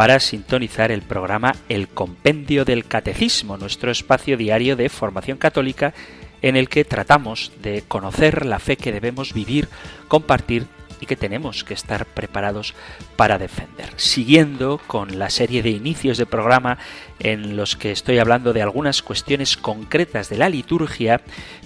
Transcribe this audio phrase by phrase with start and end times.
[0.00, 5.92] para sintonizar el programa El Compendio del Catecismo, nuestro espacio diario de formación católica
[6.40, 9.68] en el que tratamos de conocer la fe que debemos vivir,
[10.08, 10.64] compartir
[11.02, 12.72] y que tenemos que estar preparados
[13.16, 13.92] para defender.
[13.96, 16.78] Siguiendo con la serie de inicios de programa
[17.18, 21.20] en los que estoy hablando de algunas cuestiones concretas de la liturgia,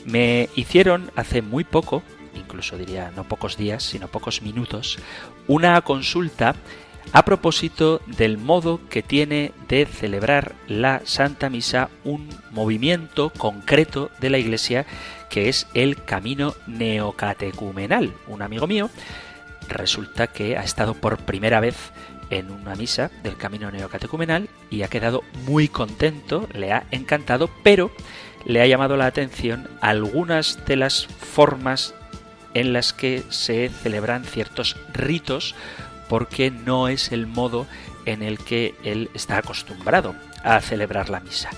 [0.07, 2.03] me hicieron hace muy poco,
[2.35, 4.99] incluso diría no pocos días, sino pocos minutos,
[5.47, 6.57] una consulta
[7.13, 14.31] a propósito del modo que tiene de celebrar la Santa Misa un movimiento concreto de
[14.31, 14.87] la Iglesia
[15.31, 18.15] que es el camino neocatecumenal.
[18.27, 18.91] Un amigo mío
[19.69, 21.93] resulta que ha estado por primera vez
[22.31, 27.91] en una misa del camino neocatecumenal y ha quedado muy contento, le ha encantado, pero
[28.45, 31.95] le ha llamado la atención algunas de las formas
[32.55, 35.55] en las que se celebran ciertos ritos
[36.15, 37.67] porque no es el modo
[38.07, 41.51] en el que él está acostumbrado a celebrar la misa.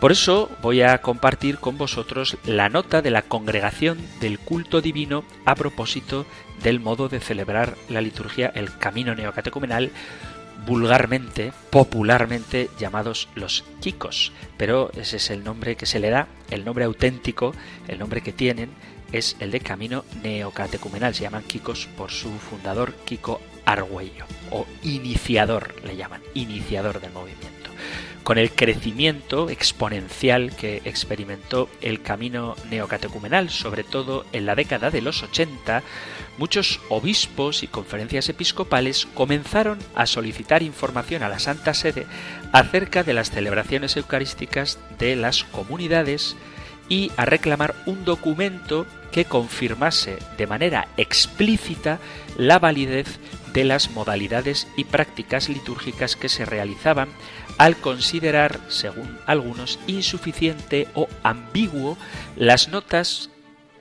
[0.00, 5.22] Por eso voy a compartir con vosotros la nota de la congregación del culto divino
[5.44, 6.26] a propósito
[6.60, 9.92] del modo de celebrar la liturgia, el camino neocatecumenal,
[10.66, 14.32] vulgarmente, popularmente llamados los Kikos.
[14.56, 17.54] Pero ese es el nombre que se le da, el nombre auténtico,
[17.86, 18.70] el nombre que tienen
[19.12, 21.14] es el de Camino Neocatecumenal.
[21.14, 27.70] Se llaman Kikos por su fundador, Kiko Argüello, o iniciador, le llaman, iniciador del movimiento.
[28.22, 35.02] Con el crecimiento exponencial que experimentó el camino neocatecumenal, sobre todo en la década de
[35.02, 35.82] los 80,
[36.38, 42.06] muchos obispos y conferencias episcopales comenzaron a solicitar información a la Santa Sede
[42.52, 46.34] acerca de las celebraciones eucarísticas de las comunidades
[46.88, 51.98] y a reclamar un documento que confirmase de manera explícita
[52.36, 53.18] la validez
[53.52, 57.08] de las modalidades y prácticas litúrgicas que se realizaban
[57.58, 61.96] al considerar, según algunos, insuficiente o ambiguo
[62.36, 63.30] las notas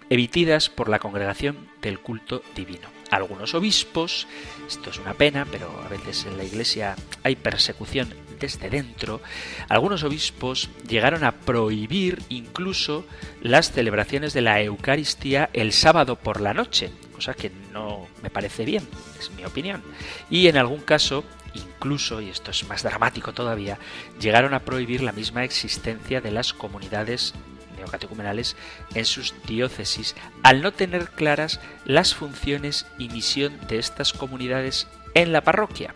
[0.10, 2.88] emitidas por la congregación del culto divino.
[3.10, 4.28] Algunos obispos,
[4.68, 9.22] esto es una pena, pero a veces en la iglesia hay persecución desde dentro,
[9.70, 13.06] algunos obispos llegaron a prohibir incluso
[13.42, 16.92] las celebraciones de la Eucaristía el sábado por la noche,
[17.32, 18.86] que no me parece bien,
[19.18, 19.82] es mi opinión.
[20.30, 21.24] Y en algún caso,
[21.54, 23.80] incluso, y esto es más dramático todavía,
[24.20, 27.34] llegaron a prohibir la misma existencia de las comunidades
[27.78, 28.56] neocatecumenales
[28.94, 35.32] en sus diócesis, al no tener claras las funciones y misión de estas comunidades en
[35.32, 35.94] la parroquia.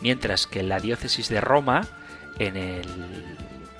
[0.00, 1.86] Mientras que la diócesis de Roma,
[2.38, 3.33] en el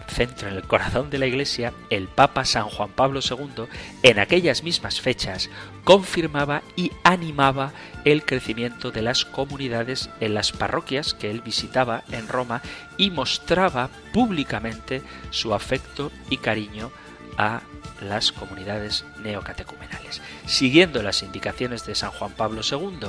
[0.08, 3.66] centro, en el corazón de la Iglesia, el Papa San Juan Pablo II,
[4.02, 5.50] en aquellas mismas fechas,
[5.84, 7.72] confirmaba y animaba
[8.04, 12.62] el crecimiento de las comunidades en las parroquias que él visitaba en Roma
[12.96, 16.90] y mostraba públicamente su afecto y cariño
[17.36, 17.62] a
[18.00, 20.20] las comunidades neocatecumenales.
[20.46, 23.08] Siguiendo las indicaciones de San Juan Pablo II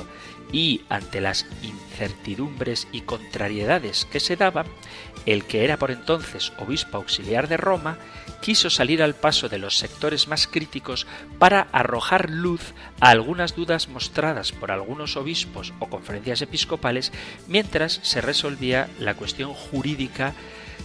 [0.52, 4.66] y ante las incertidumbres y contrariedades que se daban,
[5.26, 7.98] el que era por entonces obispo auxiliar de Roma
[8.40, 11.06] quiso salir al paso de los sectores más críticos
[11.38, 17.12] para arrojar luz a algunas dudas mostradas por algunos obispos o conferencias episcopales
[17.48, 20.34] mientras se resolvía la cuestión jurídica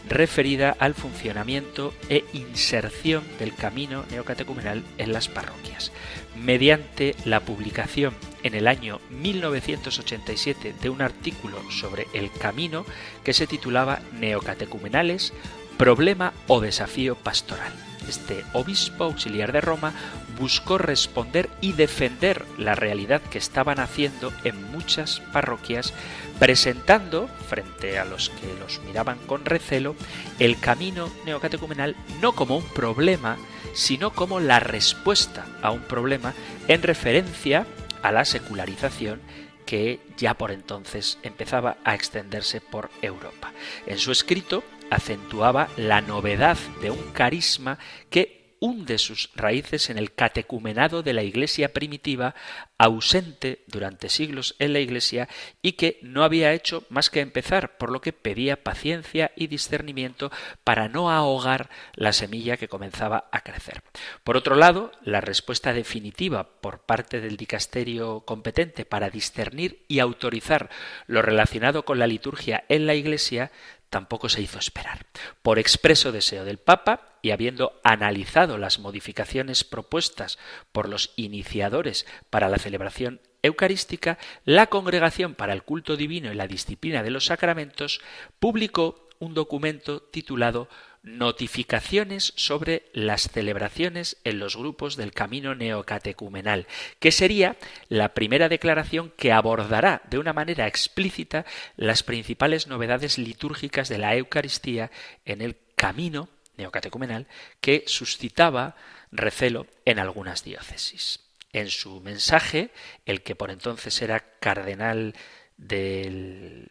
[0.10, 5.92] referida al funcionamiento e inserción del camino neocatecumenal en las parroquias.
[6.36, 12.86] Mediante la publicación en el año 1987 de un artículo sobre el camino
[13.24, 15.34] que se titulaba Neocatecumenales,
[15.78, 17.74] problema o desafío pastoral.
[18.08, 19.94] Este obispo auxiliar de Roma
[20.40, 25.94] buscó responder y defender la realidad que estaban haciendo en muchas parroquias,
[26.40, 29.96] presentando, frente a los que los miraban con recelo,
[30.40, 33.38] el camino neocatecumenal no como un problema,
[33.74, 36.34] sino como la respuesta a un problema
[36.68, 37.68] en referencia
[38.02, 39.22] a la secularización
[39.66, 43.52] que ya por entonces empezaba a extenderse por Europa.
[43.86, 47.78] En su escrito acentuaba la novedad de un carisma
[48.10, 52.36] que hunde sus raíces en el catecumenado de la Iglesia primitiva,
[52.78, 55.28] ausente durante siglos en la Iglesia
[55.64, 60.32] y que no había hecho más que empezar, por lo que pedía paciencia y discernimiento
[60.64, 63.82] para no ahogar la semilla que comenzaba a crecer.
[64.24, 70.70] Por otro lado, la respuesta definitiva por parte del dicasterio competente para discernir y autorizar
[71.08, 73.52] lo relacionado con la liturgia en la Iglesia
[73.90, 75.06] tampoco se hizo esperar.
[75.42, 80.38] Por expreso deseo del Papa, y habiendo analizado las modificaciones propuestas
[80.72, 86.48] por los iniciadores para la celebración eucarística, la Congregación para el Culto Divino y la
[86.48, 88.02] Disciplina de los Sacramentos
[88.40, 90.68] publicó un documento titulado
[91.04, 96.68] Notificaciones sobre las celebraciones en los grupos del camino neocatecumenal,
[97.00, 97.58] que sería
[97.90, 101.46] la primera declaración que abordará de una manera explícita
[101.76, 104.92] las principales novedades litúrgicas de la Eucaristía
[105.26, 106.30] en el camino
[106.62, 107.28] neocatecumenal
[107.60, 108.76] que suscitaba
[109.12, 111.20] recelo en algunas diócesis.
[111.52, 112.72] En su mensaje,
[113.06, 115.16] el que por entonces era cardenal
[115.58, 116.70] de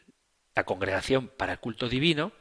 [0.55, 2.33] la Congregación para el Culto Divino,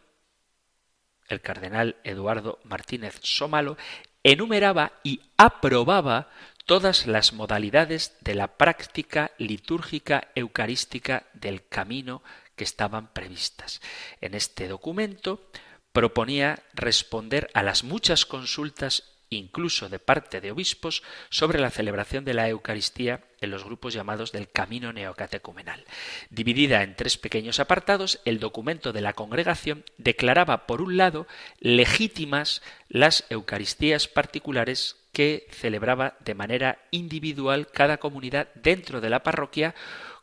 [1.28, 3.78] el cardenal Eduardo Martínez Sómalo,
[4.24, 6.30] enumeraba y aprobaba
[6.66, 12.22] todas las modalidades de la práctica litúrgica eucarística del camino
[12.56, 13.82] que estaban previstas.
[14.22, 15.50] En este documento
[15.92, 22.34] proponía responder a las muchas consultas incluso de parte de obispos, sobre la celebración de
[22.34, 25.86] la Eucaristía en los grupos llamados del Camino Neocatecumenal.
[26.30, 31.28] Dividida en tres pequeños apartados, el documento de la congregación declaraba, por un lado,
[31.60, 39.76] legítimas las Eucaristías particulares que celebraba de manera individual cada comunidad dentro de la parroquia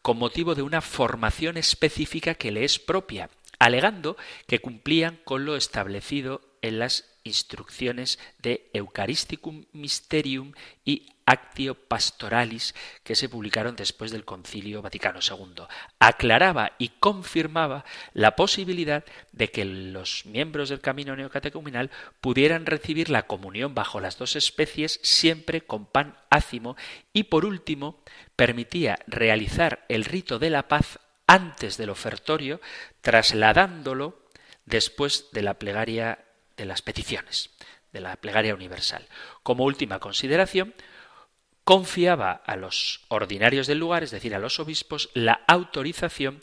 [0.02, 4.16] con motivo de una formación específica que le es propia, alegando
[4.46, 10.52] que cumplían con lo establecido en las instrucciones de Eucharisticum Mysterium
[10.84, 15.64] y Actio Pastoralis que se publicaron después del Concilio Vaticano II.
[15.98, 23.26] Aclaraba y confirmaba la posibilidad de que los miembros del camino neocatecumenal pudieran recibir la
[23.26, 26.76] comunión bajo las dos especies siempre con pan ácimo
[27.12, 28.02] y por último
[28.36, 32.60] permitía realizar el rito de la paz antes del ofertorio
[33.00, 34.26] trasladándolo
[34.64, 36.24] después de la plegaria
[36.56, 37.50] de las peticiones,
[37.92, 39.06] de la plegaria universal.
[39.42, 40.74] Como última consideración,
[41.64, 46.42] confiaba a los ordinarios del lugar, es decir, a los obispos, la autorización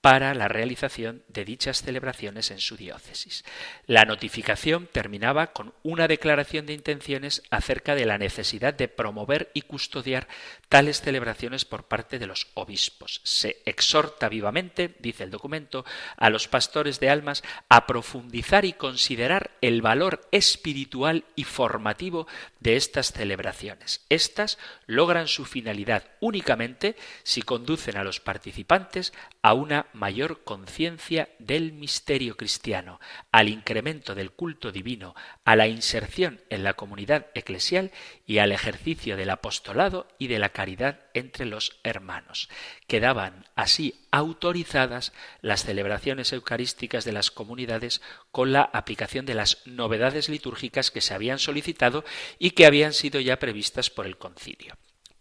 [0.00, 3.44] para la realización de dichas celebraciones en su diócesis.
[3.86, 9.62] La notificación terminaba con una declaración de intenciones acerca de la necesidad de promover y
[9.62, 10.28] custodiar
[10.68, 13.20] tales celebraciones por parte de los obispos.
[13.24, 15.84] Se exhorta vivamente, dice el documento,
[16.16, 22.26] a los pastores de almas a profundizar y considerar el valor espiritual y formativo
[22.60, 24.04] de estas celebraciones.
[24.08, 29.12] Estas logran su finalidad únicamente si conducen a los participantes
[29.42, 33.00] a una mayor conciencia del misterio cristiano,
[33.32, 37.90] al incremento del culto divino, a la inserción en la comunidad eclesial
[38.26, 42.48] y al ejercicio del apostolado y de la caridad entre los hermanos.
[42.88, 48.02] Quedaban así autorizadas las celebraciones eucarísticas de las comunidades
[48.32, 52.04] con la aplicación de las novedades litúrgicas que se habían solicitado
[52.40, 54.74] y que habían sido ya previstas por el concilio.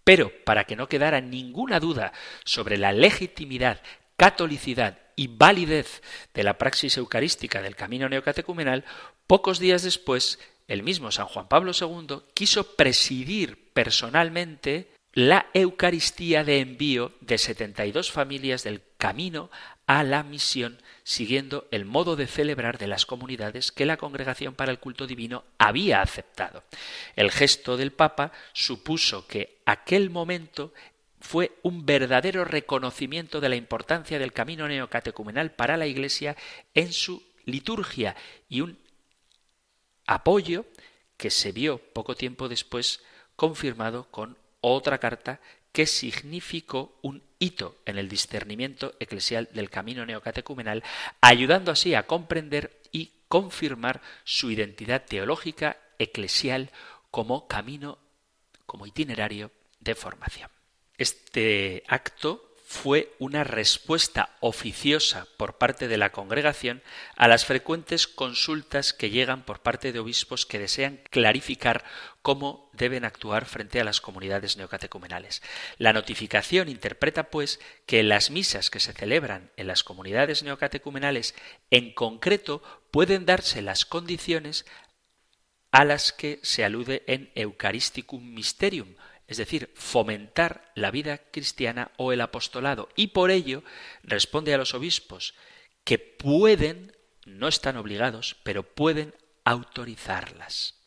[0.03, 2.13] Pero para que no quedara ninguna duda
[2.43, 3.83] sobre la legitimidad
[4.15, 6.01] catolicidad y validez
[6.33, 8.85] de la praxis eucarística del camino neocatecumenal,
[9.27, 16.59] pocos días después, el mismo San Juan Pablo II quiso presidir personalmente la Eucaristía de
[16.59, 19.49] envío de 72 familias del camino
[19.87, 24.71] a la misión, siguiendo el modo de celebrar de las comunidades que la Congregación para
[24.71, 26.63] el Culto Divino había aceptado.
[27.15, 30.71] El gesto del Papa supuso que aquel momento
[31.19, 36.37] fue un verdadero reconocimiento de la importancia del camino neocatecumenal para la Iglesia
[36.75, 38.15] en su liturgia
[38.49, 38.77] y un
[40.05, 40.67] apoyo
[41.17, 43.01] que se vio poco tiempo después
[43.35, 45.39] confirmado con otra carta
[45.71, 50.83] que significó un hito en el discernimiento eclesial del camino neocatecumenal,
[51.21, 56.71] ayudando así a comprender y confirmar su identidad teológica eclesial
[57.11, 57.99] como camino,
[58.65, 60.49] como itinerario de formación.
[60.97, 66.83] Este acto fue una respuesta oficiosa por parte de la congregación
[67.15, 71.85] a las frecuentes consultas que llegan por parte de obispos que desean clarificar
[72.21, 75.41] cómo deben actuar frente a las comunidades neocatecumenales.
[75.77, 81.35] La notificación interpreta, pues, que las misas que se celebran en las comunidades neocatecumenales
[81.71, 84.65] en concreto pueden darse las condiciones
[85.71, 88.95] a las que se alude en Eucharisticum Mysterium,
[89.27, 92.89] es decir, fomentar la vida cristiana o el apostolado.
[92.95, 93.63] Y por ello
[94.03, 95.35] responde a los obispos
[95.83, 100.77] que pueden, no están obligados, pero pueden autorizarlas.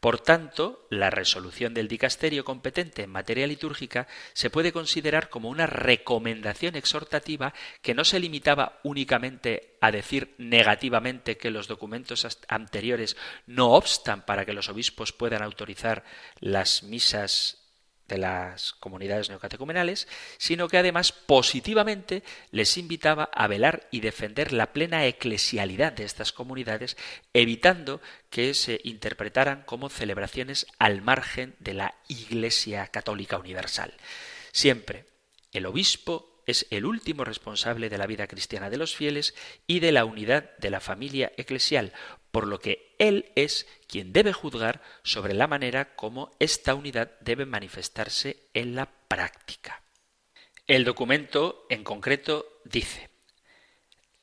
[0.00, 5.66] Por tanto, la resolución del dicasterio competente en materia litúrgica se puede considerar como una
[5.66, 13.16] recomendación exhortativa que no se limitaba únicamente a decir negativamente que los documentos anteriores
[13.46, 16.04] no obstan para que los obispos puedan autorizar
[16.40, 17.65] las misas
[18.08, 20.08] de las comunidades neocatecumenales,
[20.38, 26.32] sino que además positivamente les invitaba a velar y defender la plena eclesialidad de estas
[26.32, 26.96] comunidades,
[27.32, 33.94] evitando que se interpretaran como celebraciones al margen de la Iglesia Católica Universal.
[34.52, 35.06] Siempre
[35.52, 39.34] el obispo es el último responsable de la vida cristiana de los fieles
[39.66, 41.92] y de la unidad de la familia eclesial,
[42.30, 47.46] por lo que él es quien debe juzgar sobre la manera como esta unidad debe
[47.46, 49.82] manifestarse en la práctica.
[50.66, 53.10] El documento en concreto dice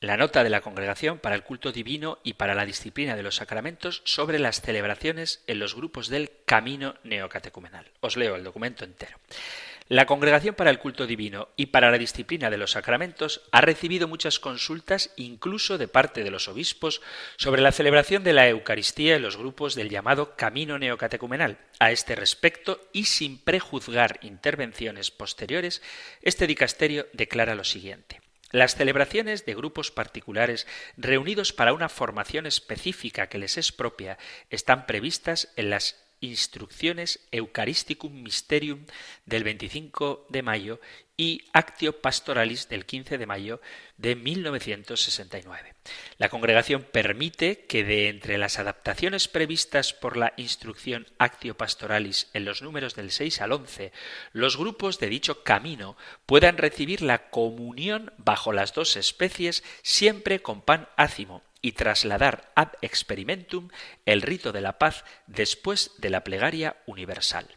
[0.04, 3.36] la nota de la congregación para el culto divino y para la disciplina de los
[3.36, 7.90] sacramentos sobre las celebraciones en los grupos del camino neocatecumenal.
[8.00, 9.18] Os leo el documento entero.
[9.88, 14.08] La Congregación para el Culto Divino y para la Disciplina de los Sacramentos ha recibido
[14.08, 17.02] muchas consultas, incluso de parte de los obispos,
[17.36, 21.58] sobre la celebración de la Eucaristía en los grupos del llamado Camino Neocatecumenal.
[21.80, 25.82] A este respecto, y sin prejuzgar intervenciones posteriores,
[26.22, 28.22] este dicasterio declara lo siguiente.
[28.52, 34.16] Las celebraciones de grupos particulares reunidos para una formación específica que les es propia
[34.48, 38.86] están previstas en las Instrucciones Eucharisticum Mysterium
[39.26, 40.80] del 25 de mayo
[41.16, 43.60] y Actio Pastoralis del 15 de mayo
[43.98, 45.74] de 1969.
[46.18, 52.44] La congregación permite que de entre las adaptaciones previstas por la instrucción Actio Pastoralis en
[52.44, 53.92] los números del 6 al 11,
[54.32, 60.62] los grupos de dicho camino puedan recibir la comunión bajo las dos especies siempre con
[60.62, 63.70] pan ácimo y trasladar ad experimentum
[64.04, 67.56] el rito de la paz después de la plegaria universal.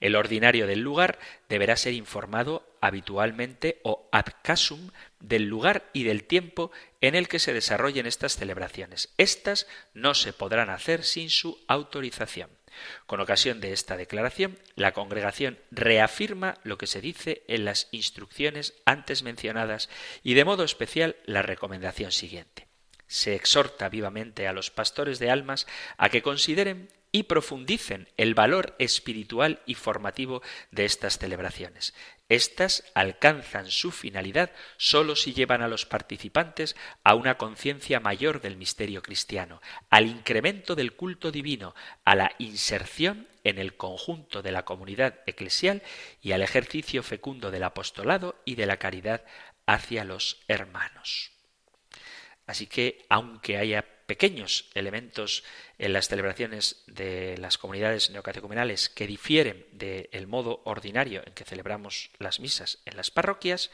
[0.00, 6.24] El ordinario del lugar deberá ser informado habitualmente o ad casum del lugar y del
[6.24, 9.14] tiempo en el que se desarrollen estas celebraciones.
[9.16, 12.50] Estas no se podrán hacer sin su autorización.
[13.06, 18.74] Con ocasión de esta declaración, la congregación reafirma lo que se dice en las instrucciones
[18.86, 19.88] antes mencionadas
[20.24, 22.65] y de modo especial la recomendación siguiente
[23.06, 28.74] se exhorta vivamente a los pastores de almas a que consideren y profundicen el valor
[28.78, 31.94] espiritual y formativo de estas celebraciones.
[32.28, 38.56] Estas alcanzan su finalidad sólo si llevan a los participantes a una conciencia mayor del
[38.56, 44.64] misterio cristiano, al incremento del culto divino, a la inserción en el conjunto de la
[44.64, 45.82] comunidad eclesial
[46.20, 49.24] y al ejercicio fecundo del apostolado y de la caridad
[49.66, 51.35] hacia los hermanos.
[52.46, 55.42] Así que, aunque haya pequeños elementos
[55.78, 62.10] en las celebraciones de las comunidades neocatecumenales que difieren del modo ordinario en que celebramos
[62.18, 63.70] las misas en las parroquias,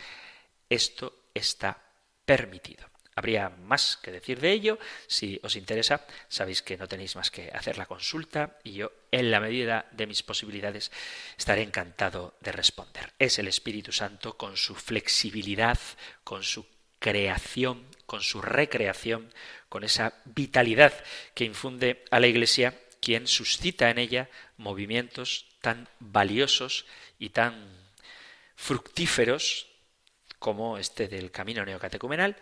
[0.70, 1.82] esto está
[2.24, 2.92] permitido.
[3.14, 4.78] Habría más que decir de ello.
[5.06, 9.30] Si os interesa, sabéis que no tenéis más que hacer la consulta y yo, en
[9.30, 10.90] la medida de mis posibilidades,
[11.36, 13.12] estaré encantado de responder.
[13.18, 15.78] Es el Espíritu Santo con su flexibilidad,
[16.24, 16.66] con su
[16.98, 19.32] creación, con su recreación,
[19.70, 20.92] con esa vitalidad
[21.32, 24.28] que infunde a la Iglesia, quien suscita en ella
[24.58, 26.84] movimientos tan valiosos
[27.18, 27.72] y tan
[28.54, 29.66] fructíferos
[30.38, 32.36] como este del camino neocatecumenal.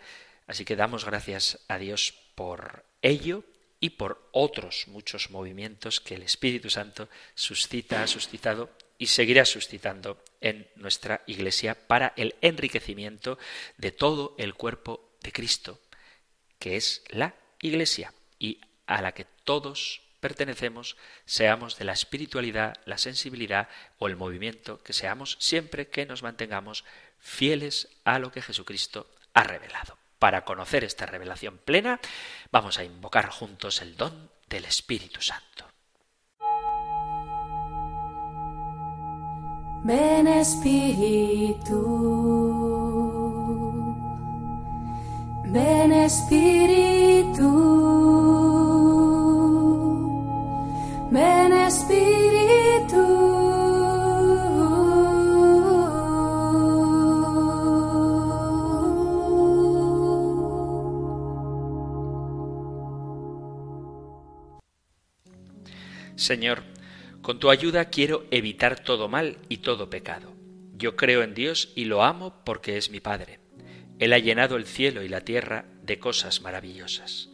[0.45, 3.45] Así que damos gracias a Dios por ello
[3.79, 10.21] y por otros muchos movimientos que el Espíritu Santo suscita, ha suscitado y seguirá suscitando
[10.41, 13.39] en nuestra Iglesia para el enriquecimiento
[13.77, 15.79] de todo el cuerpo de Cristo,
[16.59, 22.97] que es la Iglesia y a la que todos pertenecemos, seamos de la espiritualidad, la
[22.97, 26.85] sensibilidad o el movimiento que seamos, siempre que nos mantengamos
[27.19, 29.97] fieles a lo que Jesucristo ha revelado.
[30.19, 31.99] Para conocer esta revelación plena,
[32.51, 35.65] vamos a invocar juntos el don del Espíritu Santo.
[39.83, 41.71] Ven Espíritu,
[45.51, 47.49] ven Espíritu,
[51.11, 53.31] ven Espíritu.
[66.15, 66.63] Señor,
[67.21, 70.31] con tu ayuda quiero evitar todo mal y todo pecado.
[70.77, 73.40] Yo creo en Dios y lo amo porque es mi Padre.
[74.01, 77.29] Él ha llenado el cielo y la tierra de cosas maravillosas.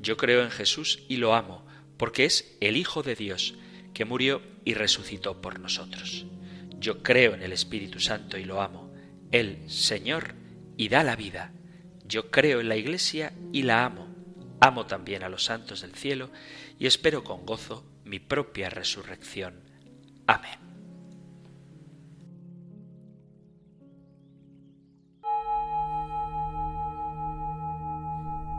[0.00, 1.64] Yo creo en Jesús y lo amo
[1.96, 3.54] porque es el Hijo de Dios
[3.94, 6.26] que murió y resucitó por nosotros.
[6.76, 8.92] Yo creo en el Espíritu Santo y lo amo.
[9.30, 10.34] Él, Señor,
[10.76, 11.52] y da la vida.
[12.04, 14.12] Yo creo en la Iglesia y la amo.
[14.60, 16.32] Amo también a los santos del cielo
[16.80, 19.62] y espero con gozo mi propia resurrección.
[20.26, 20.67] Amén.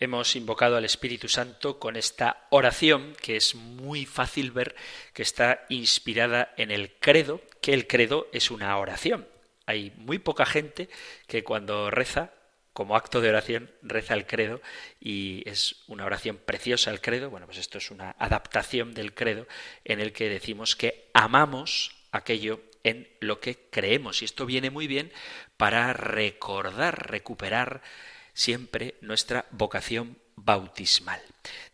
[0.00, 4.74] Hemos invocado al Espíritu Santo con esta oración que es muy fácil ver
[5.12, 9.26] que está inspirada en el credo, que el credo es una oración.
[9.66, 10.88] Hay muy poca gente
[11.26, 12.32] que cuando reza,
[12.72, 14.62] como acto de oración, reza el credo
[15.00, 17.28] y es una oración preciosa el credo.
[17.28, 19.46] Bueno, pues esto es una adaptación del credo
[19.84, 24.22] en el que decimos que amamos aquello en lo que creemos.
[24.22, 25.12] Y esto viene muy bien
[25.56, 27.82] para recordar, recuperar
[28.38, 31.20] siempre nuestra vocación bautismal.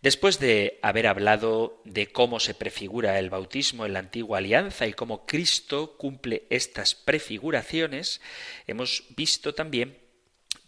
[0.00, 4.94] Después de haber hablado de cómo se prefigura el bautismo en la antigua alianza y
[4.94, 8.22] cómo Cristo cumple estas prefiguraciones,
[8.66, 9.98] hemos visto también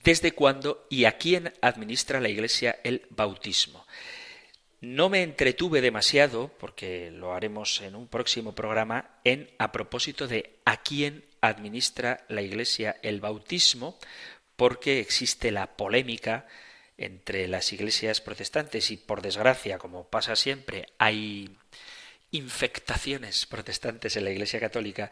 [0.05, 3.87] desde cuándo y a quién administra la Iglesia el bautismo.
[4.83, 10.61] No me entretuve demasiado, porque lo haremos en un próximo programa, en a propósito de
[10.67, 13.99] a quién administra la Iglesia el bautismo,
[14.57, 16.47] porque existe la polémica
[16.99, 21.57] entre las iglesias protestantes y por desgracia, como pasa siempre, hay
[22.31, 25.11] infectaciones protestantes en la Iglesia Católica,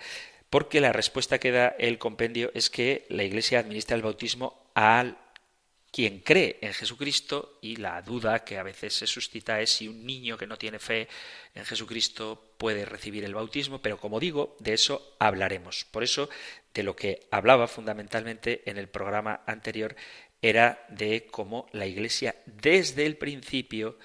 [0.50, 5.18] porque la respuesta que da el compendio es que la Iglesia administra el bautismo al
[5.94, 10.04] quien cree en Jesucristo y la duda que a veces se suscita es si un
[10.04, 11.06] niño que no tiene fe
[11.54, 15.84] en Jesucristo puede recibir el bautismo, pero como digo, de eso hablaremos.
[15.84, 16.28] Por eso,
[16.74, 19.96] de lo que hablaba fundamentalmente en el programa anterior
[20.42, 23.98] era de cómo la Iglesia desde el principio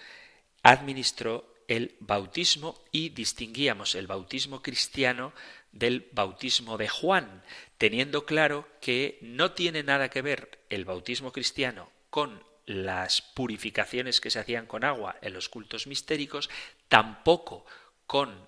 [0.64, 5.34] administró el bautismo y distinguíamos el bautismo cristiano
[5.72, 7.44] del bautismo de Juan,
[7.78, 14.32] teniendo claro que no tiene nada que ver el bautismo cristiano con las purificaciones que
[14.32, 16.50] se hacían con agua en los cultos mistéricos,
[16.88, 17.66] tampoco
[18.08, 18.48] con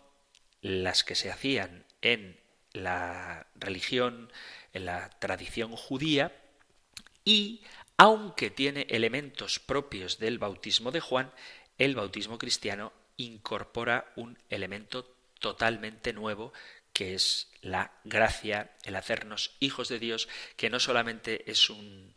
[0.61, 2.40] las que se hacían en
[2.73, 4.31] la religión,
[4.73, 6.35] en la tradición judía,
[7.23, 7.61] y
[7.97, 11.31] aunque tiene elementos propios del bautismo de Juan,
[11.77, 16.53] el bautismo cristiano incorpora un elemento totalmente nuevo
[16.93, 22.13] que es la gracia, el hacernos hijos de Dios, que no solamente es un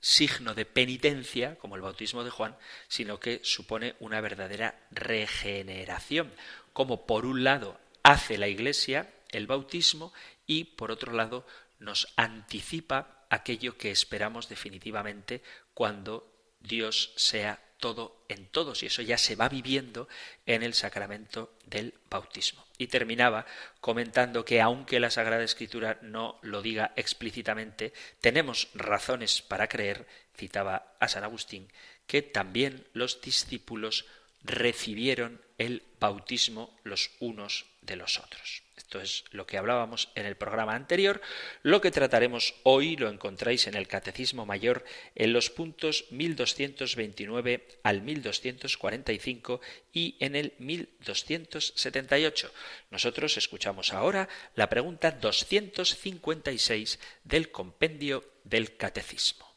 [0.00, 2.56] signo de penitencia, como el bautismo de Juan,
[2.88, 6.32] sino que supone una verdadera regeneración,
[6.72, 10.12] como por un lado hace la Iglesia el bautismo
[10.46, 11.46] y por otro lado
[11.78, 15.42] nos anticipa aquello que esperamos definitivamente
[15.74, 20.08] cuando Dios sea todo en todos y eso ya se va viviendo
[20.46, 22.64] en el sacramento del bautismo.
[22.78, 23.44] Y terminaba
[23.80, 30.94] comentando que aunque la Sagrada Escritura no lo diga explícitamente, tenemos razones para creer, citaba
[31.00, 31.68] a San Agustín,
[32.06, 34.06] que también los discípulos
[34.44, 38.62] recibieron el bautismo los unos de los otros.
[38.82, 41.22] Esto es lo que hablábamos en el programa anterior.
[41.62, 48.02] Lo que trataremos hoy lo encontráis en el Catecismo Mayor en los puntos 1229 al
[48.02, 49.62] 1245
[49.94, 52.52] y en el 1278.
[52.90, 59.50] Nosotros escuchamos ahora la pregunta 256 del compendio del Catecismo.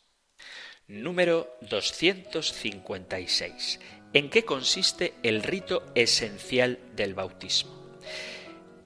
[0.87, 3.79] Número 256.
[4.13, 7.84] ¿En qué consiste el rito esencial del bautismo?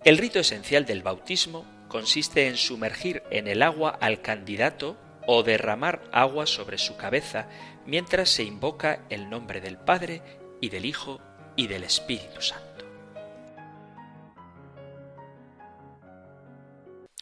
[0.05, 6.01] El rito esencial del bautismo consiste en sumergir en el agua al candidato o derramar
[6.13, 7.49] agua sobre su cabeza
[7.85, 10.21] mientras se invoca el nombre del Padre
[10.61, 11.19] y del Hijo
[11.57, 12.85] y del Espíritu Santo.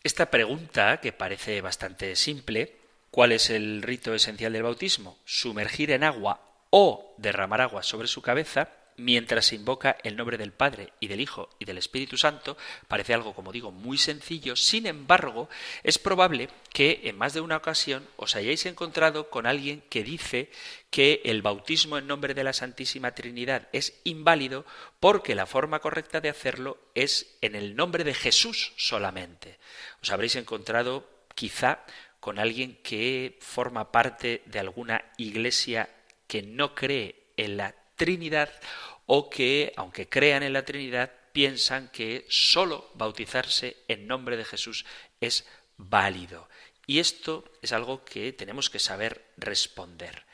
[0.04, 2.78] Esta pregunta, que parece bastante simple,
[3.10, 5.18] ¿cuál es el rito esencial del bautismo?
[5.26, 10.52] Sumergir en agua o derramar agua sobre su cabeza, mientras se invoca el nombre del
[10.52, 12.58] Padre y del Hijo y del Espíritu Santo,
[12.88, 14.56] parece algo, como digo, muy sencillo.
[14.56, 15.50] Sin embargo,
[15.84, 20.52] es probable que en más de una ocasión os hayáis encontrado con alguien que dice
[20.90, 24.66] que el bautismo en nombre de la Santísima Trinidad es inválido
[25.00, 29.60] porque la forma correcta de hacerlo es en el nombre de Jesús solamente.
[30.02, 31.86] Os habréis encontrado quizá
[32.20, 35.90] con alguien que forma parte de alguna iglesia
[36.28, 38.54] que no cree en la Trinidad
[39.06, 44.86] o que, aunque crean en la Trinidad, piensan que sólo bautizarse en nombre de Jesús
[45.20, 46.48] es válido.
[46.86, 50.26] Y esto es algo que tenemos que saber responder.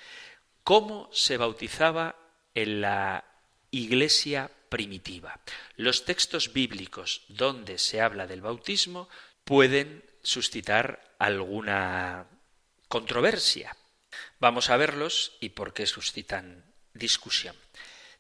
[0.63, 2.15] ¿Cómo se bautizaba
[2.53, 3.25] en la
[3.71, 5.39] iglesia primitiva?
[5.75, 9.09] Los textos bíblicos donde se habla del bautismo
[9.43, 12.27] pueden suscitar alguna
[12.87, 13.75] controversia.
[14.39, 17.55] Vamos a verlos y por qué suscitan discusión.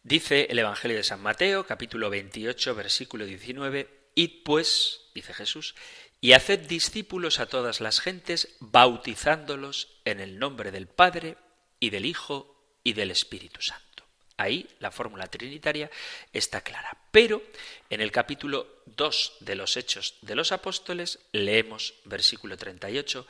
[0.03, 5.75] Dice el Evangelio de San Mateo, capítulo 28, versículo 19, Id pues, dice Jesús,
[6.19, 11.37] y haced discípulos a todas las gentes, bautizándolos en el nombre del Padre
[11.79, 14.05] y del Hijo y del Espíritu Santo.
[14.37, 15.91] Ahí la fórmula trinitaria
[16.31, 16.97] está clara.
[17.11, 17.43] Pero
[17.89, 23.27] en el capítulo 2 de los Hechos de los Apóstoles leemos versículo 38,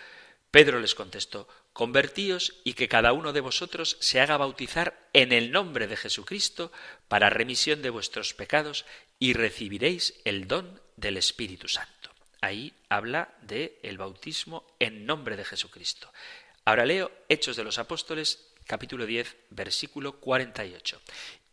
[0.50, 5.52] Pedro les contestó, Convertíos y que cada uno de vosotros se haga bautizar en el
[5.52, 6.72] nombre de Jesucristo
[7.08, 8.86] para remisión de vuestros pecados
[9.18, 12.12] y recibiréis el don del Espíritu Santo.
[12.42, 16.12] Ahí habla de el bautismo en nombre de Jesucristo.
[16.64, 21.02] Ahora leo Hechos de los Apóstoles capítulo 10 versículo 48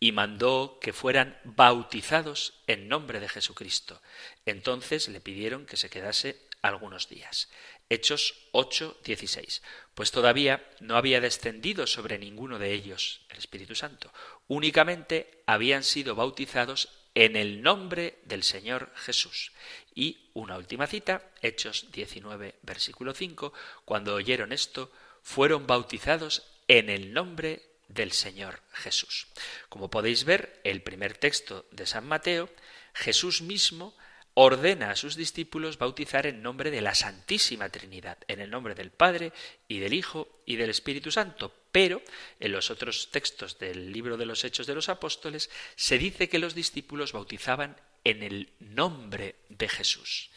[0.01, 4.01] y mandó que fueran bautizados en nombre de Jesucristo.
[4.47, 7.49] Entonces le pidieron que se quedase algunos días.
[7.91, 9.63] Hechos 8, 16.
[9.95, 14.13] Pues todavía no había descendido sobre ninguno de ellos el Espíritu Santo.
[14.47, 19.51] Únicamente habían sido bautizados en el nombre del Señor Jesús.
[19.93, 23.53] Y una última cita, Hechos 19, versículo 5.
[23.85, 29.27] Cuando oyeron esto, fueron bautizados en el nombre del Señor Jesús.
[29.69, 32.49] Como podéis ver, el primer texto de San Mateo,
[32.95, 33.97] Jesús mismo
[34.43, 38.91] ordena a sus discípulos bautizar en nombre de la Santísima Trinidad, en el nombre del
[38.91, 39.35] Padre
[39.69, 41.55] y del Hijo y del Espíritu Santo.
[41.71, 42.01] Pero
[42.39, 46.39] en los otros textos del libro de los Hechos de los Apóstoles se dice que
[46.39, 50.31] los discípulos bautizaban en el nombre de Jesús.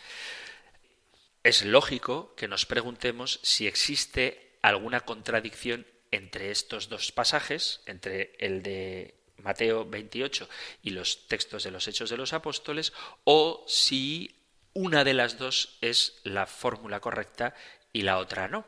[1.41, 8.63] Es lógico que nos preguntemos si existe alguna contradicción entre estos dos pasajes, entre el
[8.63, 10.49] de Mateo 28
[10.81, 14.35] y los textos de los Hechos de los Apóstoles, o si
[14.73, 17.53] una de las dos es la fórmula correcta
[17.91, 18.65] y la otra no.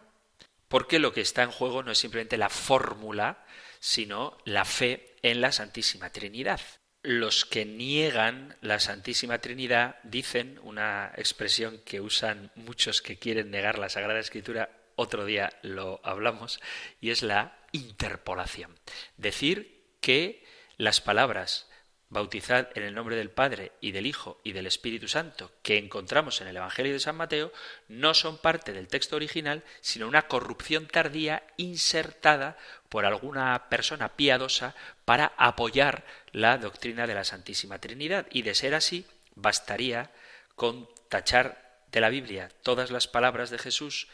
[0.68, 3.46] Porque lo que está en juego no es simplemente la fórmula,
[3.80, 6.60] sino la fe en la Santísima Trinidad.
[7.02, 13.78] Los que niegan la Santísima Trinidad dicen una expresión que usan muchos que quieren negar
[13.78, 16.60] la Sagrada Escritura otro día lo hablamos,
[17.02, 18.80] y es la interpolación.
[19.18, 20.45] Decir que
[20.78, 21.68] las palabras
[22.10, 26.40] bautizad en el nombre del Padre y del Hijo y del Espíritu Santo que encontramos
[26.42, 27.52] en el Evangelio de San Mateo
[27.88, 32.58] no son parte del texto original, sino una corrupción tardía insertada
[32.90, 38.28] por alguna persona piadosa para apoyar la doctrina de la Santísima Trinidad.
[38.32, 40.12] Y de ser así, bastaría
[40.56, 44.08] con tachar de la Biblia todas las palabras de Jesús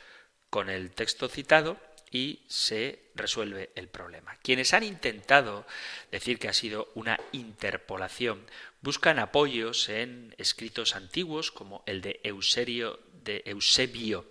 [0.49, 1.77] con el texto citado
[2.11, 4.37] y se resuelve el problema.
[4.43, 5.65] Quienes han intentado
[6.11, 8.45] decir que ha sido una interpolación
[8.81, 14.25] buscan apoyos en escritos antiguos como el de Euserio de Eusebio,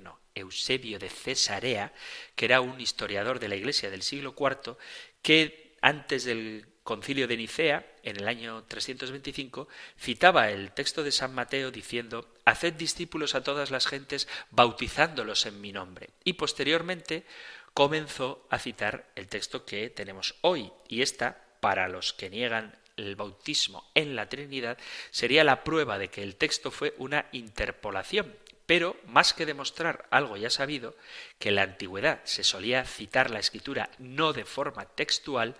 [0.00, 1.92] no, Eusebio de Cesarea,
[2.34, 4.76] que era un historiador de la Iglesia del siglo IV
[5.22, 11.34] que antes del concilio de Nicea, en el año 325, citaba el texto de San
[11.34, 16.08] Mateo diciendo, Haced discípulos a todas las gentes, bautizándolos en mi nombre.
[16.24, 17.26] Y posteriormente
[17.74, 23.16] comenzó a citar el texto que tenemos hoy, y esta, para los que niegan el
[23.16, 24.78] bautismo en la Trinidad,
[25.10, 28.34] sería la prueba de que el texto fue una interpolación,
[28.64, 30.96] pero más que demostrar algo ya sabido,
[31.38, 35.54] que en la antigüedad se solía citar la escritura no de forma textual,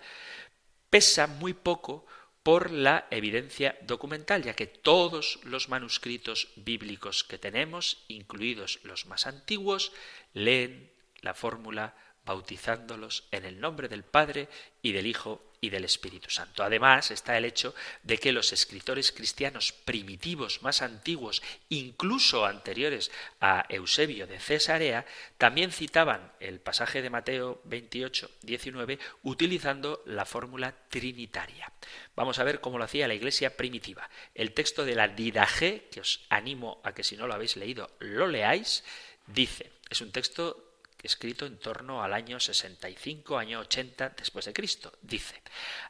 [0.89, 2.07] pesa muy poco
[2.49, 9.27] por la evidencia documental, ya que todos los manuscritos bíblicos que tenemos, incluidos los más
[9.27, 9.91] antiguos,
[10.33, 10.89] leen
[11.21, 11.93] la fórmula
[12.29, 14.49] bautizándolos en el nombre del Padre
[14.83, 16.61] y del Hijo y del Espíritu Santo.
[16.61, 23.09] Además está el hecho de que los escritores cristianos primitivos más antiguos, incluso anteriores
[23.41, 25.07] a Eusebio de Cesarea,
[25.39, 31.73] también citaban el pasaje de Mateo 28, 19, utilizando la fórmula trinitaria.
[32.15, 34.07] Vamos a ver cómo lo hacía la iglesia primitiva.
[34.35, 37.89] El texto de la Didaje, que os animo a que si no lo habéis leído
[37.97, 38.83] lo leáis,
[39.25, 40.68] dice, es un texto
[41.03, 44.93] escrito en torno al año 65, año 80 después de Cristo.
[45.01, 45.41] Dice,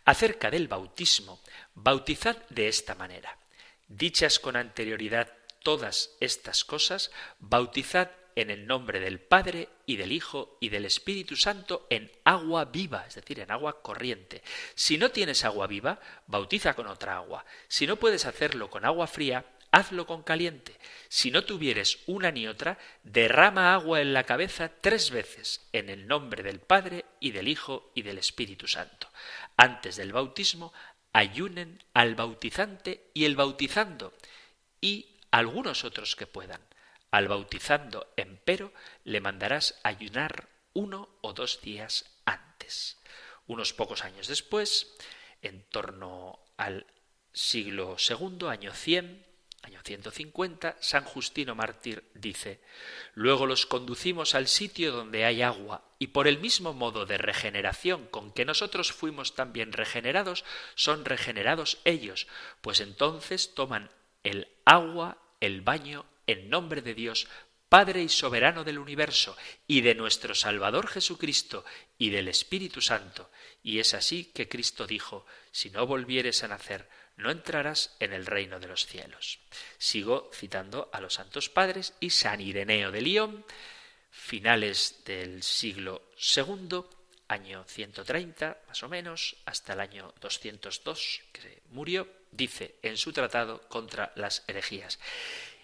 [0.05, 1.41] acerca del bautismo,
[1.73, 3.37] bautizad de esta manera.
[3.87, 5.31] Dichas con anterioridad
[5.63, 11.35] todas estas cosas, bautizad en el nombre del Padre y del Hijo y del Espíritu
[11.35, 14.41] Santo en agua viva, es decir, en agua corriente.
[14.75, 17.45] Si no tienes agua viva, bautiza con otra agua.
[17.67, 20.77] Si no puedes hacerlo con agua fría, hazlo con caliente.
[21.07, 26.07] Si no tuvieres una ni otra, derrama agua en la cabeza tres veces, en el
[26.07, 29.07] nombre del Padre y del Hijo y del Espíritu Santo.
[29.57, 30.73] Antes del bautismo,
[31.13, 34.13] ayunen al bautizante y el bautizando,
[34.81, 36.61] y algunos otros que puedan.
[37.11, 38.71] Al bautizando, empero,
[39.03, 42.97] le mandarás ayunar uno o dos días antes.
[43.47, 44.95] Unos pocos años después,
[45.41, 46.85] en torno al
[47.33, 49.25] siglo II, año 100,
[49.69, 52.59] Año 150, San Justino Mártir dice,
[53.13, 58.07] Luego los conducimos al sitio donde hay agua, y por el mismo modo de regeneración
[58.07, 62.25] con que nosotros fuimos también regenerados, son regenerados ellos,
[62.61, 63.91] pues entonces toman
[64.23, 67.27] el agua, el baño, en nombre de Dios,
[67.69, 71.63] Padre y soberano del universo, y de nuestro Salvador Jesucristo,
[71.99, 73.29] y del Espíritu Santo.
[73.61, 78.25] Y es así que Cristo dijo, Si no volvieres a nacer, no entrarás en el
[78.25, 79.39] reino de los cielos.
[79.77, 83.45] Sigo citando a los santos padres y San Ireneo de León,
[84.09, 86.81] finales del siglo II,
[87.27, 93.67] año 130 más o menos, hasta el año 202, que murió, dice en su tratado
[93.67, 94.97] contra las herejías.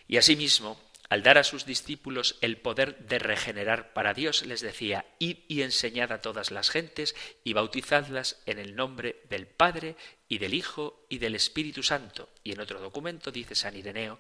[0.08, 5.06] Y asimismo, al dar a sus discípulos el poder de regenerar para Dios, les decía,
[5.20, 9.96] id y enseñad a todas las gentes y bautizadlas en el nombre del Padre
[10.28, 12.30] y del Hijo y del Espíritu Santo.
[12.44, 14.20] Y en otro documento dice San Ireneo,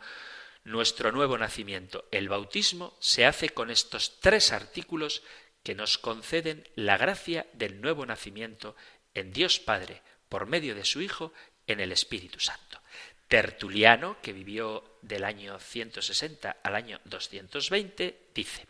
[0.63, 5.23] nuestro nuevo nacimiento, el bautismo, se hace con estos tres artículos
[5.63, 8.75] que nos conceden la gracia del nuevo nacimiento
[9.13, 11.33] en Dios Padre, por medio de su Hijo,
[11.67, 12.79] en el Espíritu Santo.
[13.27, 18.67] Tertuliano, que vivió del año 160 al año 220, dice,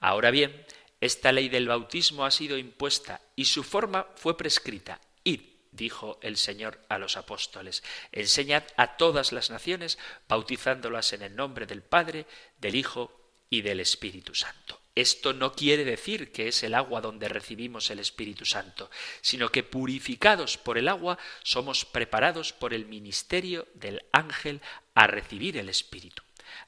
[0.00, 0.64] Ahora bien,
[1.00, 5.00] esta ley del bautismo ha sido impuesta y su forma fue prescrita.
[5.22, 11.36] Id, dijo el Señor a los apóstoles, enseñad a todas las naciones, bautizándolas en el
[11.36, 12.26] nombre del Padre,
[12.58, 13.12] del Hijo
[13.50, 14.80] y del Espíritu Santo.
[14.94, 18.90] Esto no quiere decir que es el agua donde recibimos el Espíritu Santo,
[19.22, 24.60] sino que purificados por el agua somos preparados por el ministerio del ángel
[24.94, 26.22] a recibir el Espíritu.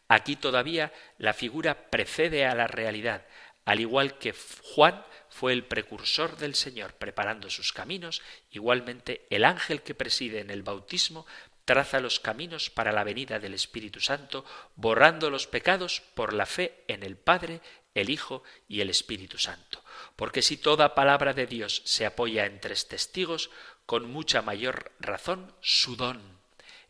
[0.08, 3.24] Aquí todavía la figura precede a la realidad,
[3.64, 4.34] al igual que
[4.74, 10.50] Juan fue el precursor del Señor preparando sus caminos, igualmente el ángel que preside en
[10.50, 11.26] el bautismo
[11.64, 14.44] traza los caminos para la venida del Espíritu Santo,
[14.76, 17.60] borrando los pecados por la fe en el Padre,
[17.96, 19.82] el Hijo y el Espíritu Santo.
[20.16, 23.50] Porque si toda palabra de Dios se apoya en tres testigos,
[23.86, 26.36] con mucha mayor razón su don.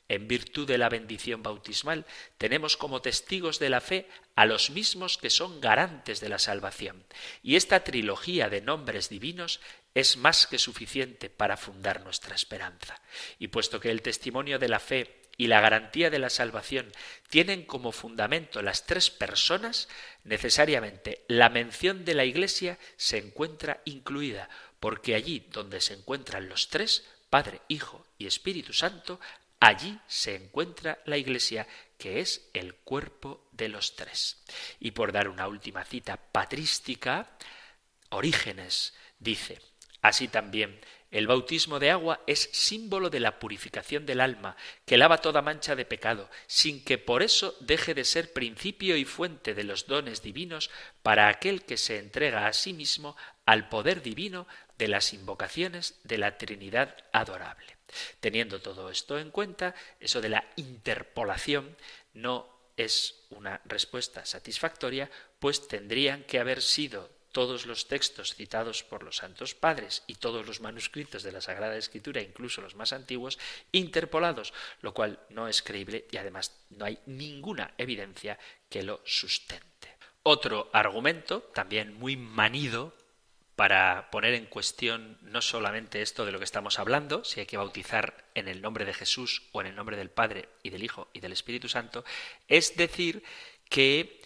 [0.08, 2.06] En virtud de la bendición bautismal,
[2.38, 7.04] tenemos como testigos de la fe a los mismos que son garantes de la salvación.
[7.42, 9.60] Y esta trilogía de nombres divinos
[9.94, 13.00] es más que suficiente para fundar nuestra esperanza.
[13.38, 16.90] Y puesto que el testimonio de la fe y la garantía de la salvación
[17.28, 19.88] tienen como fundamento las tres personas,
[20.24, 24.48] necesariamente la mención de la Iglesia se encuentra incluida,
[24.80, 29.20] porque allí donde se encuentran los tres, Padre, Hijo y Espíritu Santo,
[29.60, 31.66] allí se encuentra la Iglesia,
[31.98, 34.42] que es el cuerpo de los tres.
[34.80, 37.30] Y por dar una última cita patrística,
[38.10, 39.60] Orígenes dice,
[40.00, 40.78] así también
[41.10, 45.76] el bautismo de agua es símbolo de la purificación del alma, que lava toda mancha
[45.76, 50.22] de pecado, sin que por eso deje de ser principio y fuente de los dones
[50.22, 50.70] divinos
[51.02, 54.46] para aquel que se entrega a sí mismo al poder divino
[54.78, 57.76] de las invocaciones de la Trinidad adorable.
[58.20, 61.76] Teniendo todo esto en cuenta, eso de la interpolación
[62.14, 69.02] no es una respuesta satisfactoria, pues tendrían que haber sido todos los textos citados por
[69.02, 73.38] los santos padres y todos los manuscritos de la Sagrada Escritura, incluso los más antiguos,
[73.72, 78.38] interpolados, lo cual no es creíble y además no hay ninguna evidencia
[78.70, 79.98] que lo sustente.
[80.22, 82.96] Otro argumento, también muy manido,
[83.54, 87.58] para poner en cuestión no solamente esto de lo que estamos hablando, si hay que
[87.58, 91.10] bautizar en el nombre de Jesús o en el nombre del Padre y del Hijo
[91.12, 92.02] y del Espíritu Santo,
[92.48, 93.22] es decir
[93.68, 94.22] que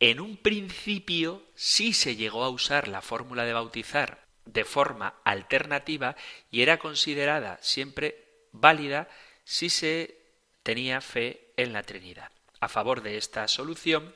[0.00, 6.16] en un principio sí se llegó a usar la fórmula de bautizar de forma alternativa
[6.50, 9.08] y era considerada siempre válida
[9.44, 10.18] si se
[10.62, 12.30] tenía fe en la Trinidad.
[12.60, 14.14] A favor de esta solución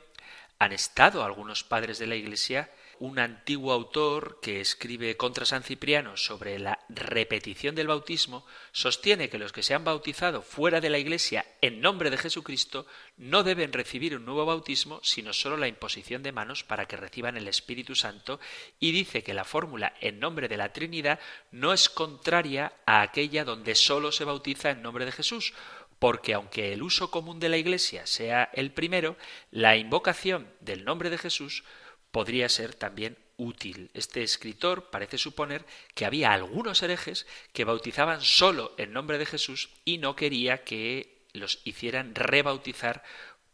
[0.59, 2.69] han estado algunos padres de la Iglesia
[3.01, 9.39] un antiguo autor que escribe contra San Cipriano sobre la repetición del bautismo, sostiene que
[9.39, 12.85] los que se han bautizado fuera de la Iglesia en nombre de Jesucristo
[13.17, 17.37] no deben recibir un nuevo bautismo, sino solo la imposición de manos para que reciban
[17.37, 18.39] el Espíritu Santo,
[18.79, 23.43] y dice que la fórmula en nombre de la Trinidad no es contraria a aquella
[23.43, 25.55] donde solo se bautiza en nombre de Jesús,
[25.97, 29.17] porque aunque el uso común de la Iglesia sea el primero,
[29.49, 31.63] la invocación del nombre de Jesús
[32.11, 33.89] podría ser también útil.
[33.93, 39.69] Este escritor parece suponer que había algunos herejes que bautizaban solo en nombre de Jesús
[39.83, 43.03] y no quería que los hicieran rebautizar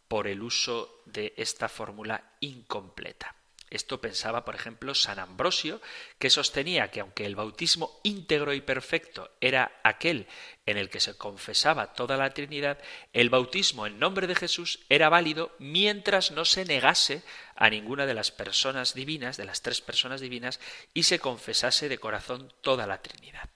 [0.07, 3.35] por el uso de esta fórmula incompleta.
[3.69, 5.81] Esto pensaba, por ejemplo, San Ambrosio,
[6.19, 10.27] que sostenía que aunque el bautismo íntegro y perfecto era aquel
[10.65, 12.79] en el que se confesaba toda la Trinidad,
[13.11, 17.23] el bautismo en nombre de Jesús era válido mientras no se negase
[17.55, 20.61] a ninguna de las personas divinas, de las tres personas divinas,
[20.93, 23.49] y se confesase de corazón toda la Trinidad.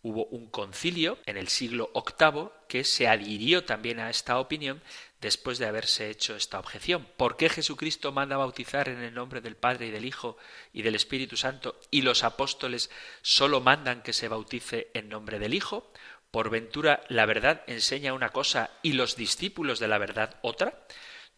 [0.00, 4.80] Hubo un concilio en el siglo VIII que se adhirió también a esta opinión
[5.26, 7.04] después de haberse hecho esta objeción.
[7.16, 10.36] ¿Por qué Jesucristo manda bautizar en el nombre del Padre y del Hijo
[10.72, 12.90] y del Espíritu Santo y los apóstoles
[13.22, 15.92] solo mandan que se bautice en nombre del Hijo?
[16.30, 20.86] ¿Por ventura la verdad enseña una cosa y los discípulos de la verdad otra?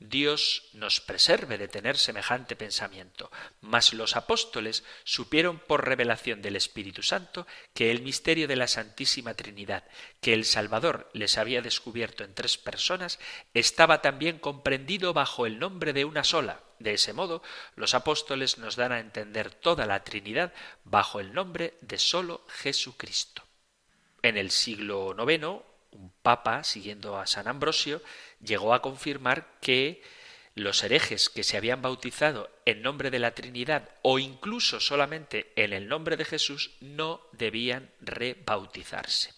[0.00, 3.30] Dios nos preserve de tener semejante pensamiento.
[3.60, 9.34] Mas los apóstoles supieron por revelación del Espíritu Santo que el misterio de la Santísima
[9.34, 9.84] Trinidad,
[10.20, 13.18] que el Salvador les había descubierto en tres personas,
[13.54, 16.62] estaba también comprendido bajo el nombre de una sola.
[16.78, 17.42] De ese modo,
[17.74, 20.52] los apóstoles nos dan a entender toda la Trinidad
[20.84, 23.42] bajo el nombre de solo Jesucristo.
[24.22, 28.02] En el siglo IX, un papa, siguiendo a San Ambrosio,
[28.40, 30.02] llegó a confirmar que
[30.54, 35.72] los herejes que se habían bautizado en nombre de la Trinidad o incluso solamente en
[35.72, 39.32] el nombre de Jesús no debían rebautizarse.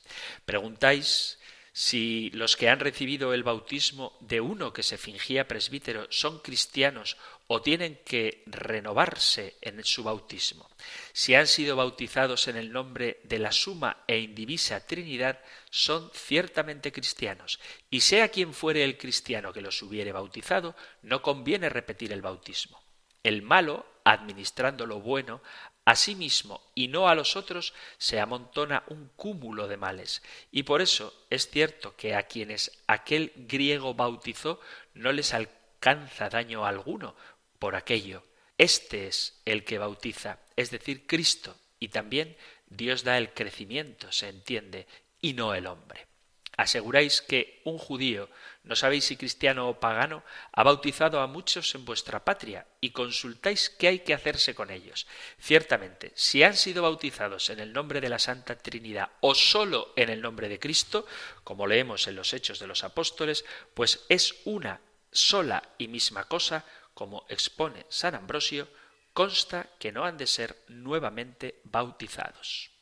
[0.45, 1.39] Preguntáis
[1.73, 7.17] si los que han recibido el bautismo de uno que se fingía presbítero son cristianos
[7.53, 10.71] o tienen que renovarse en su bautismo.
[11.13, 16.93] Si han sido bautizados en el nombre de la suma e indivisa Trinidad, son ciertamente
[16.93, 17.59] cristianos,
[17.91, 22.81] y sea quien fuere el cristiano que los hubiere bautizado, no conviene repetir el bautismo.
[23.25, 25.43] El malo, administrando lo bueno,
[25.85, 30.23] a sí mismo y no a los otros se amontona un cúmulo de males.
[30.53, 34.61] Y por eso es cierto que a quienes aquel griego bautizó
[34.95, 37.17] no les alcanza daño alguno
[37.61, 38.25] por aquello.
[38.59, 44.29] Este es el que bautiza, es decir, Cristo, y también Dios da el crecimiento, se
[44.29, 44.89] entiende,
[45.21, 46.09] y no el hombre.
[46.57, 48.29] Aseguráis que un judío,
[48.65, 53.71] no sabéis si cristiano o pagano, ha bautizado a muchos en vuestra patria y consultáis
[53.71, 55.07] qué hay que hacerse con ellos.
[55.39, 60.11] Ciertamente, si han sido bautizados en el nombre de la Santa Trinidad o sólo en
[60.11, 61.07] el nombre de Cristo,
[61.45, 66.65] como leemos en los Hechos de los Apóstoles, pues es una sola y misma cosa,
[67.01, 68.69] como expone San Ambrosio,
[69.15, 72.73] consta que no han de ser nuevamente bautizados.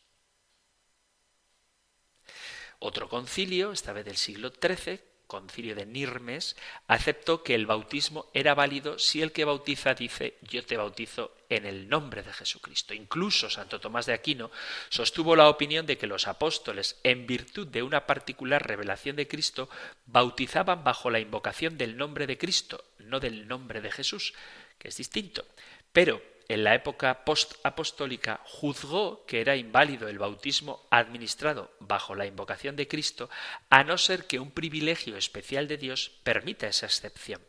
[2.80, 6.56] Otro concilio, esta vez del siglo XIII, concilio de Nirmes,
[6.88, 11.66] aceptó que el bautismo era válido si el que bautiza dice yo te bautizo en
[11.66, 12.94] el nombre de Jesucristo.
[12.94, 14.50] Incluso Santo Tomás de Aquino
[14.88, 19.68] sostuvo la opinión de que los apóstoles, en virtud de una particular revelación de Cristo,
[20.06, 24.34] bautizaban bajo la invocación del nombre de Cristo, no del nombre de Jesús,
[24.78, 25.44] que es distinto.
[25.92, 32.74] Pero en la época post-apostólica juzgó que era inválido el bautismo administrado bajo la invocación
[32.74, 33.28] de Cristo,
[33.68, 37.42] a no ser que un privilegio especial de Dios permita esa excepción.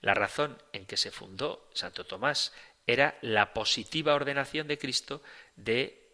[0.00, 2.52] La razón en que se fundó Santo Tomás
[2.86, 5.22] era la positiva ordenación de Cristo
[5.54, 6.10] de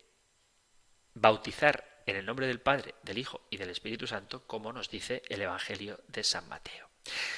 [1.14, 5.22] bautizar en el nombre del Padre, del Hijo y del Espíritu Santo, como nos dice
[5.30, 6.90] el Evangelio de San Mateo.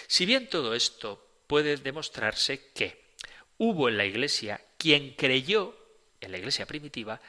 [0.08, 3.14] Si bien todo esto puede demostrarse que
[3.58, 5.76] hubo en la Iglesia quien creyó,
[6.20, 7.20] en la Iglesia primitiva,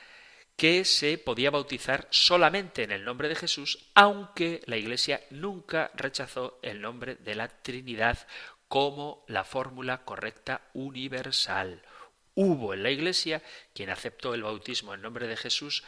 [0.55, 6.59] que se podía bautizar solamente en el nombre de Jesús, aunque la Iglesia nunca rechazó
[6.61, 8.27] el nombre de la Trinidad
[8.67, 11.81] como la fórmula correcta universal.
[12.35, 13.41] hubo en la Iglesia
[13.73, 15.83] quien aceptó el bautismo en nombre de Jesús,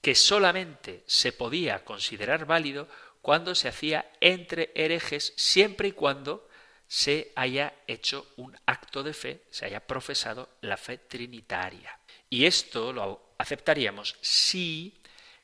[0.00, 2.88] que solamente se podía considerar válido
[3.22, 6.48] cuando se hacía entre herejes, siempre y cuando
[6.86, 11.98] se haya hecho un acto de fe, se haya profesado la fe trinitaria.
[12.28, 15.00] Y esto lo aceptaríamos si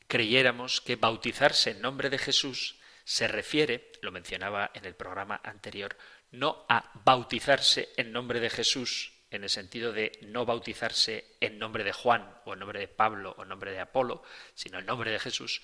[0.07, 5.97] creyéramos que bautizarse en nombre de Jesús se refiere, lo mencionaba en el programa anterior,
[6.33, 11.85] no a bautizarse en nombre de Jesús, en el sentido de no bautizarse en nombre
[11.85, 14.23] de Juan o en nombre de Pablo o en nombre de Apolo,
[14.55, 15.63] sino en nombre de Jesús,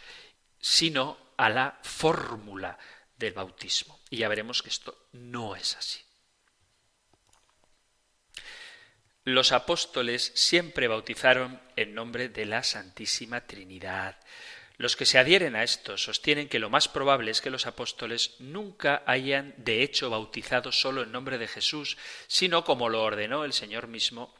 [0.61, 2.79] sino a la fórmula
[3.17, 4.01] del bautismo.
[4.11, 6.01] Y ya veremos que esto no es así.
[9.25, 14.17] Los apóstoles siempre bautizaron en nombre de la Santísima Trinidad.
[14.79, 18.37] Los que se adhieren a esto sostienen que lo más probable es que los apóstoles
[18.39, 21.97] nunca hayan de hecho bautizado solo en nombre de Jesús,
[22.29, 24.33] sino como lo ordenó el Señor mismo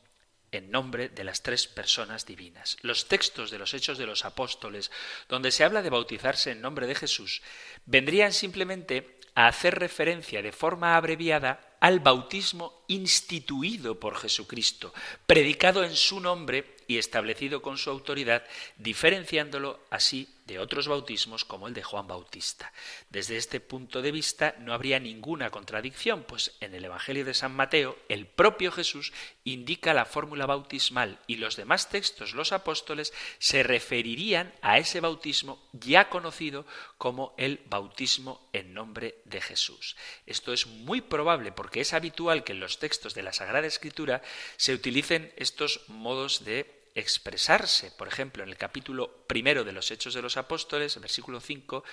[0.57, 2.77] en nombre de las tres personas divinas.
[2.83, 4.91] Los textos de los Hechos de los Apóstoles,
[5.29, 7.43] donde se habla de bautizarse en nombre de Jesús,
[7.85, 14.95] vendrían simplemente a hacer referencia de forma abreviada al bautismo instituido por Jesucristo,
[15.27, 18.45] predicado en su nombre y establecido con su autoridad,
[18.79, 22.73] diferenciándolo así de otros bautismos como el de Juan Bautista.
[23.11, 27.55] Desde este punto de vista no habría ninguna contradicción, pues en el Evangelio de San
[27.55, 29.13] Mateo el propio Jesús
[29.45, 35.63] indica la fórmula bautismal y los demás textos, los apóstoles, se referirían a ese bautismo
[35.73, 36.67] ya conocido
[36.99, 39.97] como el bautismo en nombre de Jesús.
[40.27, 44.23] Esto es muy probable porque es habitual que en los textos de la Sagrada Escritura
[44.57, 47.93] se utilicen estos modos de expresarse.
[47.93, 51.85] Por ejemplo, en el capítulo primero de los Hechos de los Apóstoles, versículo 5,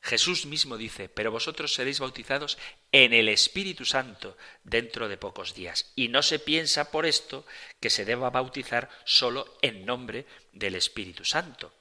[0.00, 2.56] Jesús mismo dice, pero vosotros seréis bautizados
[2.92, 5.92] en el Espíritu Santo dentro de pocos días.
[5.96, 7.44] Y no se piensa por esto
[7.80, 11.74] que se deba bautizar solo en nombre del Espíritu Santo.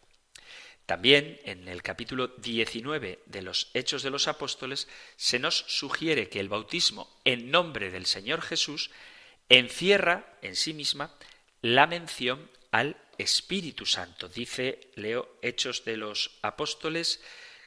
[0.87, 4.87] También en el capítulo 19 de los Hechos de los Apóstoles
[5.17, 8.89] se nos sugiere que el bautismo en nombre del Señor Jesús
[9.49, 11.15] encierra en sí misma
[11.65, 14.29] la mención al Espíritu Santo.
[14.29, 17.21] Dice, leo Hechos de los Apóstoles,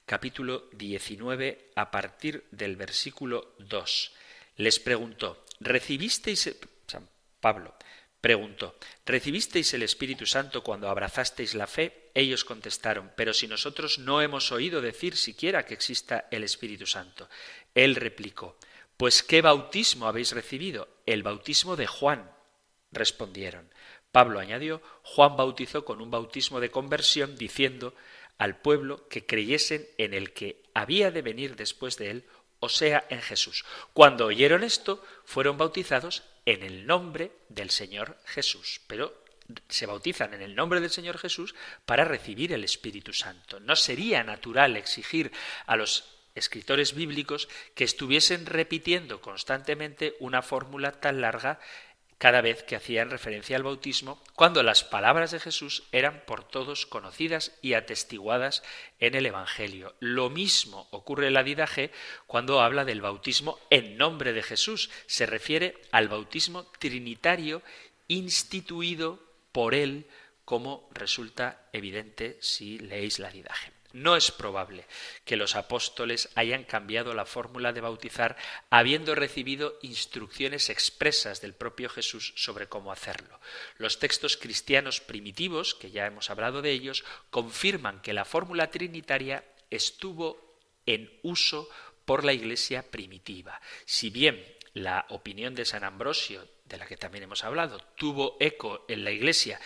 [0.07, 4.13] capítulo 19, a partir del versículo 2.
[4.59, 6.49] Les preguntó, ¿recibisteis,
[6.87, 7.09] San
[7.41, 7.75] Pablo,
[8.21, 12.13] preguntó, ¿recibisteis el Espíritu Santo cuando abrazasteis la fe?
[12.15, 17.29] Ellos contestaron, pero si nosotros no hemos oído decir siquiera que exista el Espíritu Santo.
[17.75, 18.61] Él replicó,
[18.97, 20.87] pues ¿qué bautismo habéis recibido?
[21.05, 22.31] El bautismo de Juan.
[22.93, 23.69] Respondieron.
[24.19, 27.95] Pablo añadió, Juan bautizó con un bautismo de conversión diciendo
[28.37, 32.25] al pueblo que creyesen en el que había de venir después de él,
[32.59, 33.65] o sea, en Jesús.
[33.93, 38.81] Cuando oyeron esto, fueron bautizados en el nombre del Señor Jesús.
[38.89, 39.23] Pero
[39.69, 41.55] se bautizan en el nombre del Señor Jesús
[41.87, 43.61] para recibir el Espíritu Santo.
[43.61, 45.31] No sería natural exigir
[45.65, 51.61] a los escritores bíblicos que estuviesen repitiendo constantemente una fórmula tan larga
[52.19, 56.85] cada vez que hacían referencia al bautismo, cuando las palabras de Jesús eran por todos
[56.85, 58.65] conocidas y atestiguadas
[58.99, 59.95] en el Evangelio.
[60.01, 61.93] Lo mismo ocurre en la Didaje
[62.27, 64.91] cuando habla del bautismo en nombre de Jesús.
[65.07, 67.63] Se refiere al bautismo trinitario
[68.09, 70.09] instituido por él,
[70.45, 73.78] como resulta evidente si leéis la Didaje.
[73.93, 74.85] No es probable
[75.25, 78.37] que los apóstoles hayan cambiado la fórmula de bautizar
[78.69, 83.41] habiendo recibido instrucciones expresas del propio Jesús sobre cómo hacerlo.
[83.79, 89.45] Los textos cristianos primitivos, que ya hemos hablado de ellos, confirman que la fórmula trinitaria
[89.71, 91.69] estuvo en uso
[92.05, 93.61] por la Iglesia primitiva.
[93.87, 98.85] Si bien la opinión de San Ambrosio, de la que también hemos hablado, tuvo eco
[98.89, 99.59] en la Iglesia,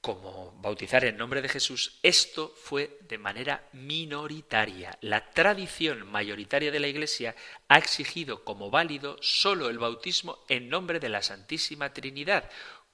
[0.00, 4.96] como bautizar en nombre de Jesús, esto fue de manera minoritaria.
[5.00, 7.34] La tradición mayoritaria de la Iglesia
[7.68, 12.48] ha exigido como válido solo el bautismo en nombre de la Santísima Trinidad,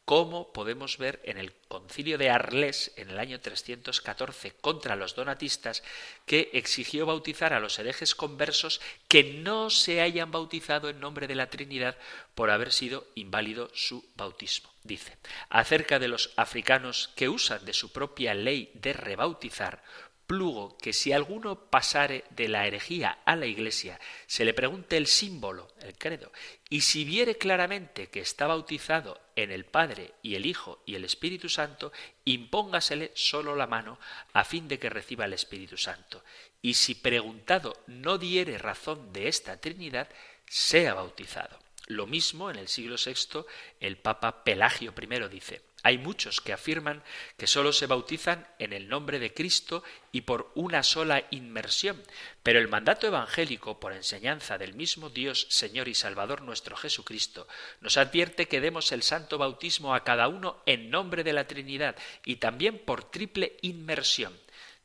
[0.05, 5.83] como podemos ver en el concilio de Arles en el año 314 contra los donatistas,
[6.27, 11.35] que exigió bautizar a los herejes conversos que no se hayan bautizado en nombre de
[11.35, 11.97] la Trinidad
[12.35, 14.71] por haber sido inválido su bautismo.
[14.83, 15.17] Dice,
[15.49, 19.83] acerca de los africanos que usan de su propia ley de rebautizar,
[20.27, 25.07] plugo que si alguno pasare de la herejía a la iglesia, se le pregunte el
[25.07, 26.33] símbolo, el credo,
[26.75, 31.05] y si viere claramente que está bautizado en el Padre y el Hijo y el
[31.05, 31.93] Espíritu Santo,
[32.25, 34.01] impóngasele solo la mano
[34.33, 36.25] a fin de que reciba el Espíritu Santo.
[36.63, 40.09] Y si preguntado no diere razón de esta Trinidad,
[40.49, 41.61] sea bautizado.
[41.87, 43.45] Lo mismo en el siglo VI
[43.79, 47.03] el Papa Pelagio I dice, hay muchos que afirman
[47.37, 52.03] que sólo se bautizan en el nombre de Cristo y por una sola inmersión,
[52.43, 57.47] pero el mandato evangélico, por enseñanza del mismo Dios, Señor y Salvador nuestro Jesucristo,
[57.83, 61.97] nos advierte que demos el santo bautismo a cada uno en nombre de la Trinidad
[62.25, 64.35] y también por triple inmersión.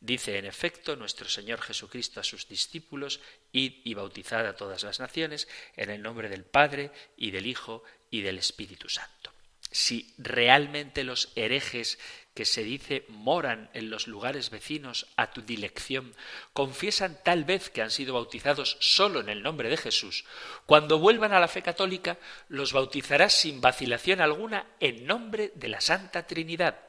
[0.02, 3.22] Dice en efecto nuestro Señor Jesucristo a sus discípulos,
[3.54, 5.48] id y bautizad a todas las naciones
[5.78, 9.32] en el nombre del Padre y del Hijo y del Espíritu Santo
[9.72, 12.00] si realmente los herejes
[12.34, 16.16] que se dice moran en los lugares vecinos a tu dilección,
[16.54, 20.26] confiesan tal vez que han sido bautizados solo en el nombre de Jesús,
[20.66, 22.18] cuando vuelvan a la fe católica
[22.48, 26.89] los bautizarás sin vacilación alguna en nombre de la Santa Trinidad.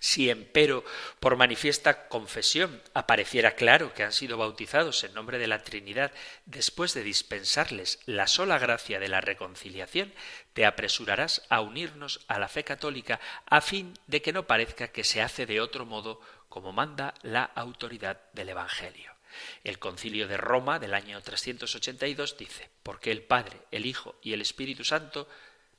[0.00, 0.84] Si empero
[1.18, 6.12] por manifiesta confesión apareciera claro que han sido bautizados en nombre de la Trinidad
[6.46, 10.14] después de dispensarles la sola gracia de la reconciliación,
[10.52, 15.04] te apresurarás a unirnos a la fe católica a fin de que no parezca que
[15.04, 19.12] se hace de otro modo como manda la autoridad del Evangelio.
[19.64, 24.40] El concilio de Roma del año 382 dice, porque el Padre, el Hijo y el
[24.40, 25.28] Espíritu Santo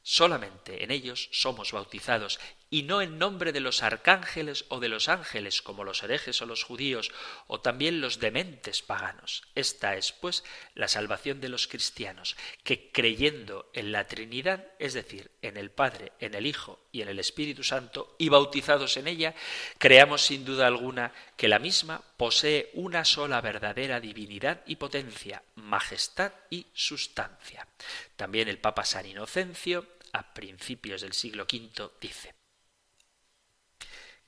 [0.01, 2.39] Solamente en ellos somos bautizados,
[2.69, 6.45] y no en nombre de los arcángeles o de los ángeles, como los herejes o
[6.45, 7.11] los judíos,
[7.47, 9.43] o también los dementes paganos.
[9.55, 10.43] Esta es, pues,
[10.75, 16.11] la salvación de los cristianos, que creyendo en la Trinidad, es decir, en el Padre,
[16.19, 19.33] en el Hijo y en el Espíritu Santo, y bautizados en ella,
[19.77, 26.33] creamos sin duda alguna que la misma posee una sola verdadera divinidad y potencia, majestad
[26.49, 27.67] y sustancia.
[28.15, 32.38] También el Papa San Inocencio, a principios del siglo V, dice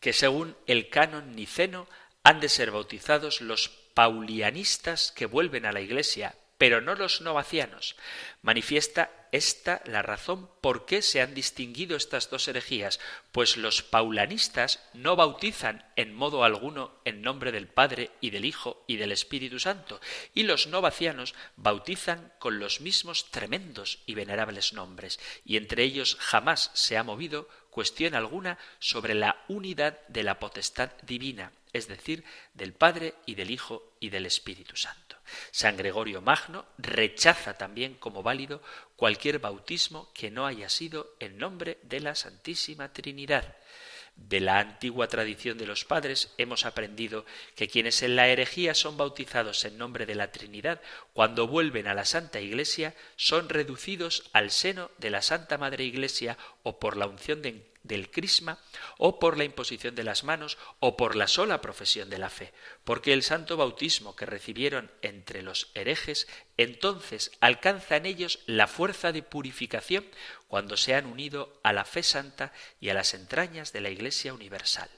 [0.02, 1.88] que según el canon niceno
[2.24, 7.96] han de ser bautizados los paulianistas que vuelven a la Iglesia, pero no los novacianos.
[8.42, 13.00] Manifiesta esta la razón por qué se han distinguido estas dos herejías,
[13.32, 18.84] pues los paulanistas no bautizan en modo alguno en nombre del Padre y del Hijo
[18.88, 20.02] y del Espíritu Santo,
[20.34, 26.70] y los novacianos bautizan con los mismos tremendos y venerables nombres, y entre ellos jamás
[26.74, 32.74] se ha movido cuestión alguna sobre la unidad de la potestad divina, es decir, del
[32.74, 35.18] Padre y del Hijo y del Espíritu Santo.
[35.52, 38.62] San Gregorio Magno rechaza también como válido
[38.96, 43.56] cualquier bautismo que no haya sido en nombre de la Santísima Trinidad.
[44.28, 48.96] De la antigua tradición de los padres hemos aprendido que quienes en la herejía son
[48.96, 50.82] bautizados en nombre de la Trinidad,
[51.14, 56.38] cuando vuelven a la Santa Iglesia, son reducidos al seno de la Santa Madre Iglesia
[56.64, 57.50] o por la unción de
[57.84, 58.60] del crisma,
[58.98, 62.54] o por la imposición de las manos, o por la sola profesión de la fe,
[62.84, 66.28] porque el santo bautismo que recibieron entre los herejes
[66.58, 70.06] entonces alcanza en ellos la fuerza de purificación
[70.48, 74.34] cuando se han unido a la fe santa y a las entrañas de la Iglesia
[74.34, 74.90] universal.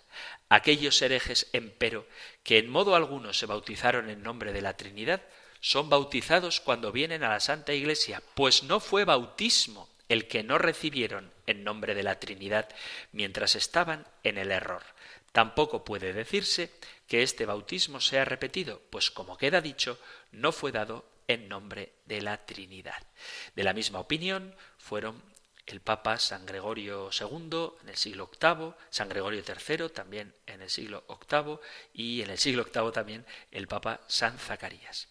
[0.49, 2.07] Aquellos herejes, empero,
[2.43, 5.21] que en modo alguno se bautizaron en nombre de la Trinidad,
[5.61, 10.57] son bautizados cuando vienen a la Santa Iglesia, pues no fue bautismo el que no
[10.57, 12.69] recibieron en nombre de la Trinidad
[13.11, 14.83] mientras estaban en el error.
[15.31, 16.71] Tampoco puede decirse
[17.07, 19.99] que este bautismo sea repetido, pues como queda dicho,
[20.31, 23.01] no fue dado en nombre de la Trinidad.
[23.55, 25.21] De la misma opinión fueron
[25.65, 30.69] el Papa San Gregorio II en el siglo VIII, San Gregorio III también en el
[30.69, 31.57] siglo VIII
[31.93, 35.07] y en el siglo VIII también el Papa San Zacarías.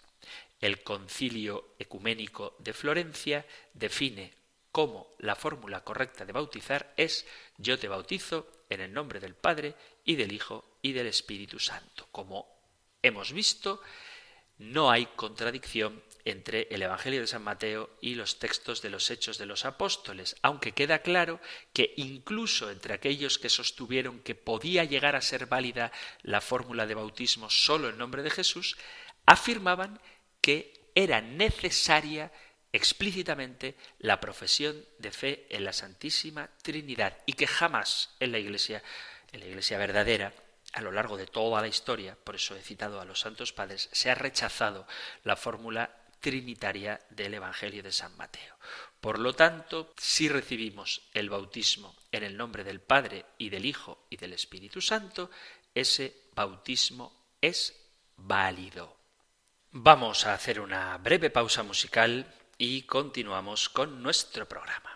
[0.60, 4.41] El concilio ecuménico de Florencia define
[4.72, 7.26] cómo la fórmula correcta de bautizar es
[7.58, 12.08] yo te bautizo en el nombre del Padre y del Hijo y del Espíritu Santo.
[12.10, 12.48] Como
[13.02, 13.82] hemos visto,
[14.58, 19.38] no hay contradicción entre el Evangelio de San Mateo y los textos de los Hechos
[19.38, 21.40] de los Apóstoles, aunque queda claro
[21.72, 25.92] que incluso entre aquellos que sostuvieron que podía llegar a ser válida
[26.22, 28.76] la fórmula de bautismo solo en nombre de Jesús,
[29.26, 30.00] afirmaban
[30.40, 32.32] que era necesaria
[32.72, 38.82] explícitamente la profesión de fe en la Santísima Trinidad y que jamás en la Iglesia,
[39.30, 40.32] en la Iglesia verdadera,
[40.72, 43.90] a lo largo de toda la historia, por eso he citado a los santos padres,
[43.92, 44.86] se ha rechazado
[45.22, 48.56] la fórmula trinitaria del Evangelio de San Mateo.
[49.00, 54.06] Por lo tanto, si recibimos el bautismo en el nombre del Padre y del Hijo
[54.08, 55.30] y del Espíritu Santo,
[55.74, 57.76] ese bautismo es
[58.16, 58.96] válido.
[59.72, 62.32] Vamos a hacer una breve pausa musical
[62.64, 64.91] y continuamos con nuestro programa.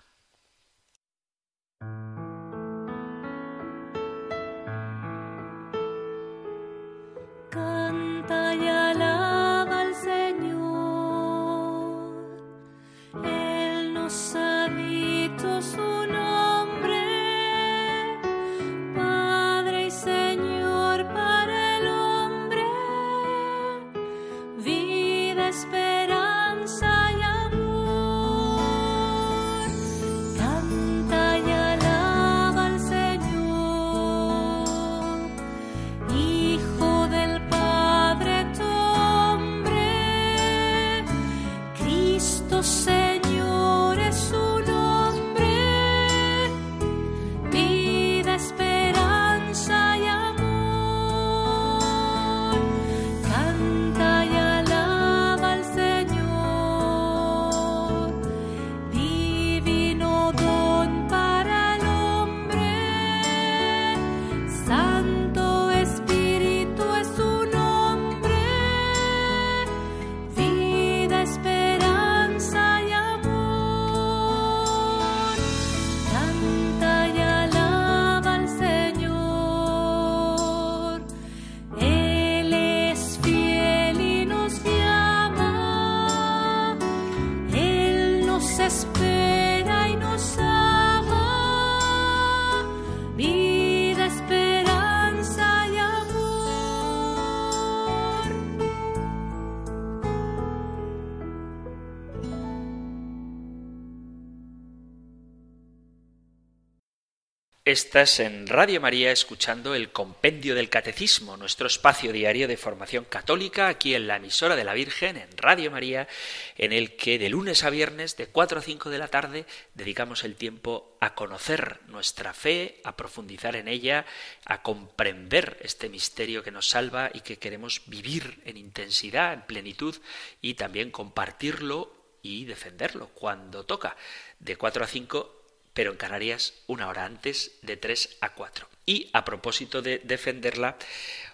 [107.77, 113.69] Estás en Radio María escuchando el Compendio del Catecismo, nuestro espacio diario de formación católica
[113.69, 116.09] aquí en la emisora de la Virgen, en Radio María,
[116.57, 120.25] en el que de lunes a viernes, de 4 a 5 de la tarde, dedicamos
[120.25, 124.07] el tiempo a conocer nuestra fe, a profundizar en ella,
[124.47, 129.95] a comprender este misterio que nos salva y que queremos vivir en intensidad, en plenitud
[130.41, 133.99] y también compartirlo y defenderlo cuando toca.
[134.41, 135.36] De 4 a 5
[135.77, 138.67] pero en Canarias una hora antes, de 3 a 4.
[138.87, 140.79] Y a propósito de defenderla,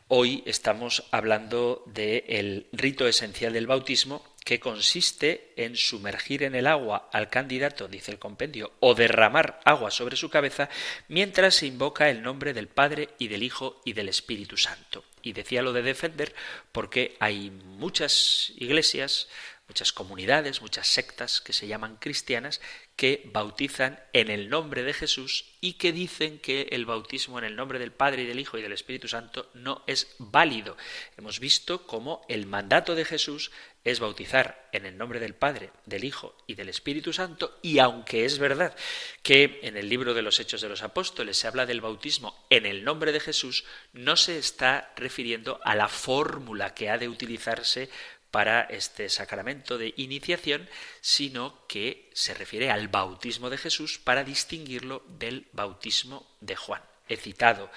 [0.09, 7.09] hoy estamos hablando del rito esencial del bautismo, que consiste en sumergir en el agua
[7.13, 10.69] al candidato, dice el compendio, o derramar agua sobre su cabeza
[11.07, 15.05] mientras se invoca el nombre del Padre y del Hijo y del Espíritu Santo.
[15.23, 16.35] Y decía lo de defender
[16.73, 19.29] porque hay muchas iglesias,
[19.69, 22.61] muchas comunidades, muchas sectas que se llaman cristianas
[22.97, 27.57] que bautizan en el nombre de Jesús y que dicen que el bautismo en el
[27.57, 30.77] nombre del Padre y del Hijo y del Espíritu Santo no es válido.
[31.17, 33.51] Hemos visto cómo el mandato de Jesús
[33.85, 38.25] es bautizar en el nombre del Padre, del Hijo y del Espíritu Santo, y aunque
[38.25, 38.77] es verdad
[39.23, 42.67] que en el libro de los Hechos de los Apóstoles se habla del bautismo en
[42.67, 47.91] el nombre de Jesús, no se está refiriendo a la fórmula que ha de utilizarse
[48.33, 50.69] para este sacramento de iniciación,
[51.01, 56.83] sino que se refiere al bautismo de Jesús para distinguirlo del bautismo de Juan.
[57.09, 57.71] He citado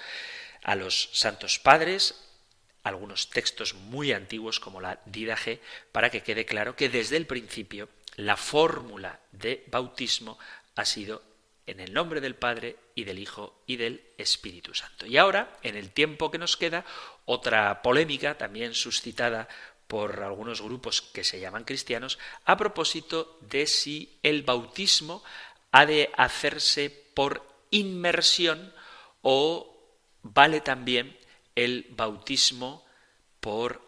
[0.64, 2.14] a los santos padres,
[2.82, 5.60] algunos textos muy antiguos como la Didaje,
[5.92, 10.38] para que quede claro que desde el principio la fórmula de bautismo
[10.74, 11.22] ha sido
[11.66, 15.04] en el nombre del Padre y del Hijo y del Espíritu Santo.
[15.04, 16.84] Y ahora, en el tiempo que nos queda,
[17.24, 19.48] otra polémica también suscitada
[19.86, 25.22] por algunos grupos que se llaman cristianos a propósito de si el bautismo
[25.70, 28.72] ha de hacerse por inmersión
[29.22, 29.74] o
[30.22, 31.16] vale también
[31.54, 32.84] el bautismo
[33.40, 33.82] por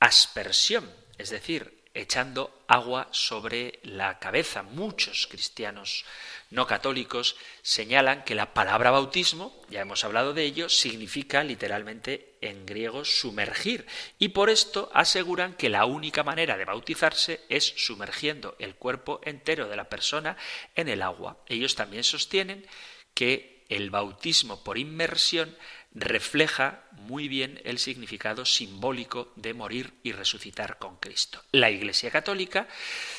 [0.00, 4.62] aspersión, es decir, echando agua sobre la cabeza.
[4.62, 6.04] Muchos cristianos
[6.50, 12.66] no católicos señalan que la palabra bautismo, ya hemos hablado de ello, significa literalmente en
[12.66, 13.86] griego sumergir
[14.18, 19.68] y por esto aseguran que la única manera de bautizarse es sumergiendo el cuerpo entero
[19.68, 20.36] de la persona
[20.74, 21.38] en el agua.
[21.46, 22.66] Ellos también sostienen
[23.14, 25.56] que el bautismo por inmersión
[25.96, 31.42] refleja muy bien el significado simbólico de morir y resucitar con Cristo.
[31.52, 32.68] La Iglesia Católica,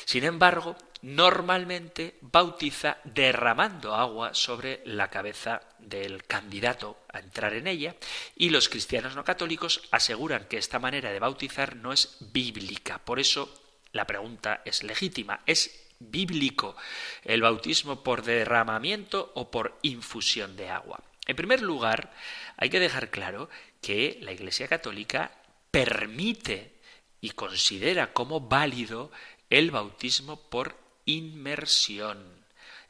[0.04, 7.96] sin embargo, normalmente bautiza derramando agua sobre la cabeza del candidato a entrar en ella
[8.36, 12.98] y los cristianos no católicos aseguran que esta manera de bautizar no es bíblica.
[12.98, 13.52] Por eso
[13.90, 15.40] la pregunta es legítima.
[15.46, 16.76] ¿Es bíblico
[17.24, 21.02] el bautismo por derramamiento o por infusión de agua?
[21.28, 22.12] En primer lugar,
[22.56, 23.50] hay que dejar claro
[23.82, 25.30] que la Iglesia Católica
[25.70, 26.80] permite
[27.20, 29.12] y considera como válido
[29.50, 32.44] el bautismo por inmersión.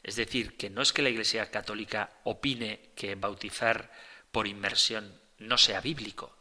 [0.05, 3.93] Es decir, que no es que la Iglesia Católica opine que bautizar
[4.31, 6.33] por inmersión no sea bíblico,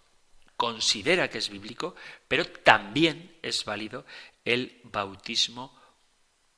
[0.55, 1.95] considera que es bíblico,
[2.27, 4.05] pero también es válido
[4.45, 5.75] el bautismo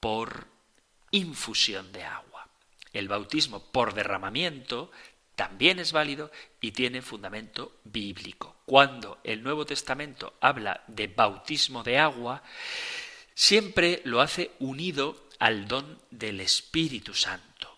[0.02, 0.48] por
[1.12, 2.50] infusión de agua.
[2.92, 4.92] El bautismo por derramamiento
[5.40, 8.58] también es válido y tiene fundamento bíblico.
[8.66, 12.44] Cuando el Nuevo Testamento habla de bautismo de agua,
[13.36, 17.78] siempre lo hace unido al don del Espíritu Santo.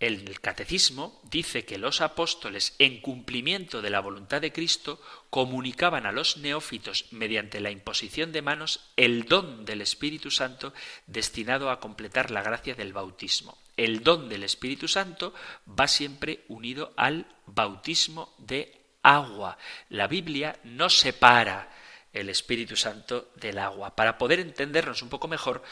[0.00, 6.12] El catecismo dice que los apóstoles, en cumplimiento de la voluntad de Cristo, comunicaban a
[6.12, 10.72] los neófitos, mediante la imposición de manos, el don del Espíritu Santo
[11.06, 13.58] destinado a completar la gracia del bautismo.
[13.78, 15.32] El don del Espíritu Santo
[15.66, 19.56] va siempre unido al bautismo de agua.
[19.90, 21.70] La Biblia no separa
[22.12, 23.94] el Espíritu Santo del agua.
[23.94, 25.62] Para poder entendernos un poco mejor,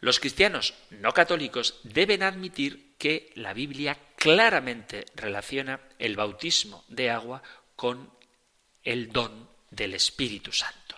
[0.00, 7.42] los cristianos no católicos deben admitir que la Biblia claramente relaciona el bautismo de agua
[7.76, 8.10] con
[8.82, 10.96] el don del Espíritu Santo.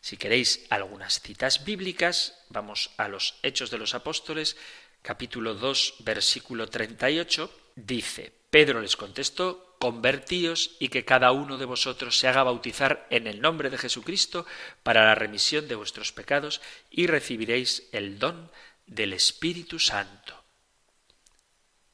[0.00, 4.56] Si queréis algunas citas bíblicas, vamos a los Hechos de los Apóstoles,
[5.02, 12.18] capítulo 2, versículo 38, dice, Pedro les contestó, convertíos y que cada uno de vosotros
[12.18, 14.44] se haga bautizar en el nombre de Jesucristo
[14.82, 18.50] para la remisión de vuestros pecados y recibiréis el don
[18.86, 20.44] del Espíritu Santo.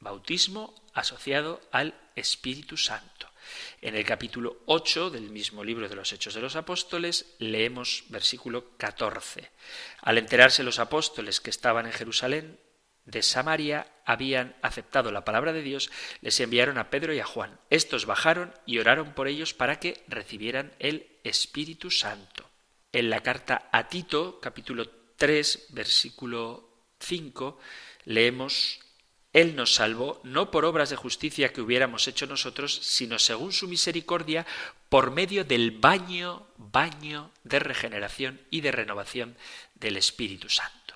[0.00, 3.30] Bautismo asociado al Espíritu Santo.
[3.80, 8.76] En el capítulo 8 del mismo libro de los Hechos de los Apóstoles leemos versículo
[8.78, 9.50] 14.
[10.00, 12.58] Al enterarse los apóstoles que estaban en Jerusalén,
[13.06, 15.90] de Samaria habían aceptado la palabra de Dios,
[16.20, 17.58] les enviaron a Pedro y a Juan.
[17.70, 22.48] Estos bajaron y oraron por ellos para que recibieran el Espíritu Santo.
[22.92, 26.68] En la carta a Tito, capítulo 3, versículo
[27.00, 27.58] 5,
[28.04, 28.80] leemos
[29.36, 33.68] él nos salvó no por obras de justicia que hubiéramos hecho nosotros, sino según su
[33.68, 34.46] misericordia,
[34.88, 39.36] por medio del baño, baño de regeneración y de renovación
[39.74, 40.94] del Espíritu Santo.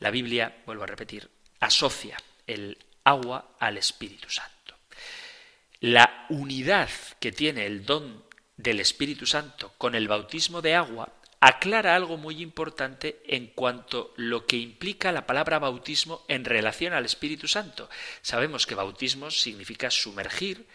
[0.00, 1.30] La Biblia, vuelvo a repetir,
[1.60, 4.74] asocia el agua al Espíritu Santo.
[5.80, 6.90] La unidad
[7.20, 8.24] que tiene el don
[8.56, 14.46] del Espíritu Santo con el bautismo de agua aclara algo muy importante en cuanto lo
[14.46, 17.88] que implica la palabra bautismo en relación al Espíritu Santo.
[18.22, 20.66] Sabemos que bautismo significa sumergir,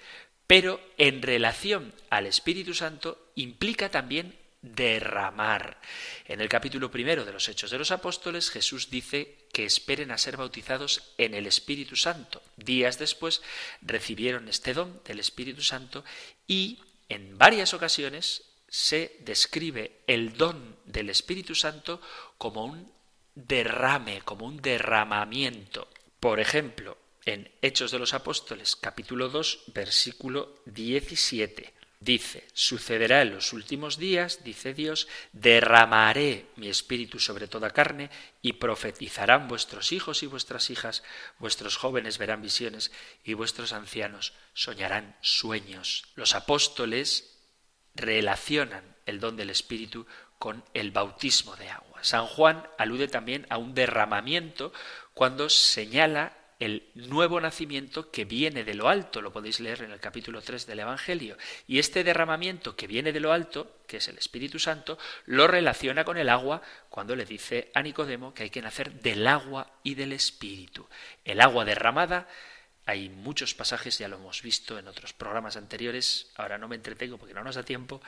[0.46, 5.82] pero en relación al Espíritu Santo implica también derramar.
[6.26, 10.18] En el capítulo primero de los Hechos de los Apóstoles, Jesús dice que esperen a
[10.18, 12.42] ser bautizados en el Espíritu Santo.
[12.58, 13.42] Días después
[13.82, 16.04] recibieron este don del Espíritu Santo
[16.48, 16.80] y
[17.10, 22.02] en varias ocasiones se describe el don del Espíritu Santo
[22.38, 22.92] como un
[23.36, 25.90] derrame, como un derramamiento.
[26.20, 31.81] Por ejemplo, en Hechos de los Apóstoles, capítulo 2, versículo 17.
[32.02, 38.10] Dice, sucederá en los últimos días, dice Dios, derramaré mi espíritu sobre toda carne
[38.42, 41.04] y profetizarán vuestros hijos y vuestras hijas,
[41.38, 42.92] vuestros jóvenes verán visiones
[43.24, 46.06] y vuestros ancianos soñarán sueños.
[46.16, 47.38] Los apóstoles
[47.94, 50.08] relacionan el don del espíritu
[50.40, 52.04] con el bautismo de agua.
[52.04, 54.74] San Juan alude también a un derramamiento
[55.14, 60.00] cuando señala el nuevo nacimiento que viene de lo alto, lo podéis leer en el
[60.00, 61.36] capítulo 3 del Evangelio,
[61.68, 66.04] y este derramamiento que viene de lo alto, que es el Espíritu Santo, lo relaciona
[66.06, 69.96] con el agua cuando le dice a Nicodemo que hay que nacer del agua y
[69.96, 70.88] del Espíritu.
[71.26, 72.28] El agua derramada,
[72.86, 77.18] hay muchos pasajes, ya lo hemos visto en otros programas anteriores, ahora no me entretengo
[77.18, 78.04] porque no nos da tiempo,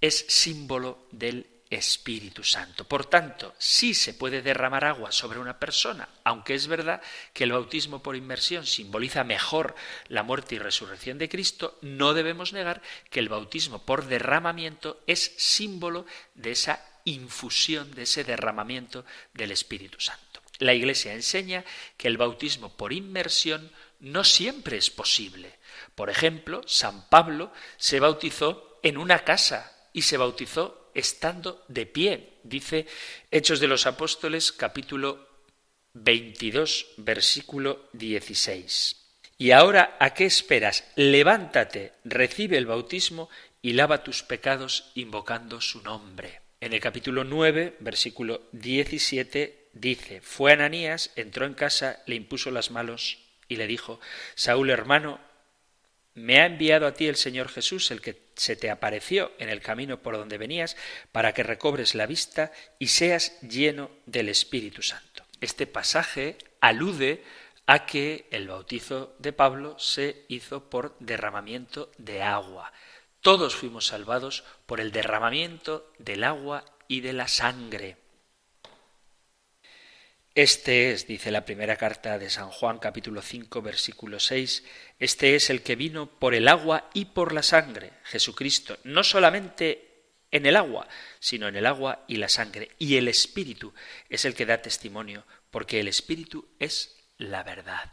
[0.00, 2.84] es símbolo del Espíritu Santo.
[2.84, 7.00] Por tanto, sí se puede derramar agua sobre una persona, aunque es verdad
[7.32, 9.76] que el bautismo por inmersión simboliza mejor
[10.08, 15.32] la muerte y resurrección de Cristo, no debemos negar que el bautismo por derramamiento es
[15.36, 20.42] símbolo de esa infusión, de ese derramamiento del Espíritu Santo.
[20.58, 21.64] La Iglesia enseña
[21.96, 25.58] que el bautismo por inmersión no siempre es posible.
[25.94, 32.34] Por ejemplo, San Pablo se bautizó en una casa y se bautizó estando de pie.
[32.42, 32.86] Dice
[33.30, 35.28] Hechos de los Apóstoles capítulo
[35.94, 38.96] 22 versículo 16.
[39.38, 40.84] Y ahora, ¿a qué esperas?
[40.96, 43.30] Levántate, recibe el bautismo
[43.62, 46.40] y lava tus pecados invocando su nombre.
[46.60, 52.70] En el capítulo 9, versículo 17, dice, fue Ananías, entró en casa, le impuso las
[52.70, 53.18] manos
[53.48, 53.98] y le dijo,
[54.34, 55.20] Saúl hermano,
[56.14, 59.60] me ha enviado a ti el Señor Jesús, el que se te apareció en el
[59.60, 60.74] camino por donde venías,
[61.12, 65.24] para que recobres la vista y seas lleno del Espíritu Santo.
[65.42, 67.22] Este pasaje alude
[67.66, 72.72] a que el bautizo de Pablo se hizo por derramamiento de agua.
[73.20, 77.98] Todos fuimos salvados por el derramamiento del agua y de la sangre.
[80.34, 84.62] Este es, dice la primera carta de San Juan capítulo 5 versículo 6,
[85.00, 89.90] este es el que vino por el agua y por la sangre, Jesucristo, no solamente
[90.30, 90.86] en el agua,
[91.18, 92.70] sino en el agua y la sangre.
[92.78, 93.74] Y el Espíritu
[94.08, 97.92] es el que da testimonio, porque el Espíritu es la verdad.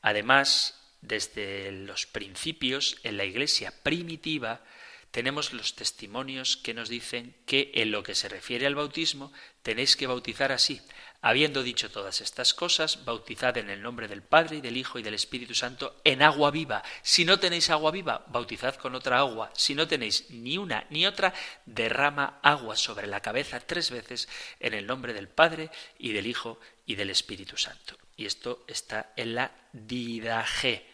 [0.00, 4.64] Además, desde los principios, en la Iglesia primitiva,
[5.12, 9.30] tenemos los testimonios que nos dicen que en lo que se refiere al bautismo
[9.62, 10.80] tenéis que bautizar así.
[11.20, 15.02] Habiendo dicho todas estas cosas, bautizad en el nombre del Padre y del Hijo y
[15.02, 16.82] del Espíritu Santo en agua viva.
[17.02, 19.52] Si no tenéis agua viva, bautizad con otra agua.
[19.54, 21.34] Si no tenéis ni una ni otra,
[21.66, 26.58] derrama agua sobre la cabeza tres veces en el nombre del Padre y del Hijo
[26.86, 27.98] y del Espíritu Santo.
[28.16, 30.86] Y esto está en la Didaje.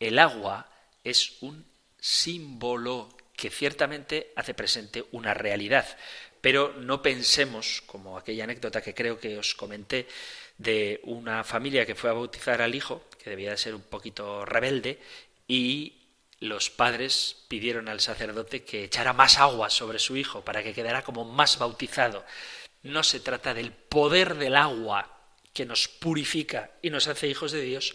[0.00, 0.66] El agua
[1.04, 1.71] es un
[2.02, 5.86] símbolo que ciertamente hace presente una realidad.
[6.40, 10.08] Pero no pensemos, como aquella anécdota que creo que os comenté,
[10.58, 14.44] de una familia que fue a bautizar al hijo, que debía de ser un poquito
[14.44, 14.98] rebelde,
[15.46, 16.02] y
[16.40, 21.02] los padres pidieron al sacerdote que echara más agua sobre su hijo para que quedara
[21.02, 22.24] como más bautizado.
[22.82, 25.20] No se trata del poder del agua
[25.52, 27.94] que nos purifica y nos hace hijos de Dios,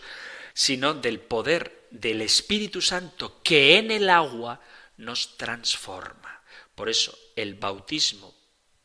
[0.57, 4.59] sino del poder del Espíritu Santo que en el agua
[4.97, 6.41] nos transforma.
[6.73, 8.33] Por eso el bautismo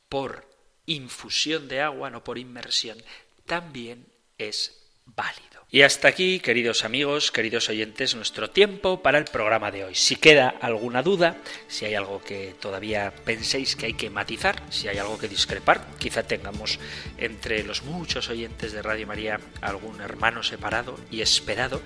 [0.07, 0.47] por
[0.85, 3.03] infusión de agua, no por inmersión,
[3.47, 4.07] también
[4.37, 5.51] es válido.
[5.75, 9.95] Y hasta aquí, queridos amigos, queridos oyentes, nuestro tiempo para el programa de hoy.
[9.95, 14.89] Si queda alguna duda, si hay algo que todavía penséis que hay que matizar, si
[14.89, 16.79] hay algo que discrepar, quizá tengamos
[17.16, 21.81] entre los muchos oyentes de Radio María algún hermano separado y esperado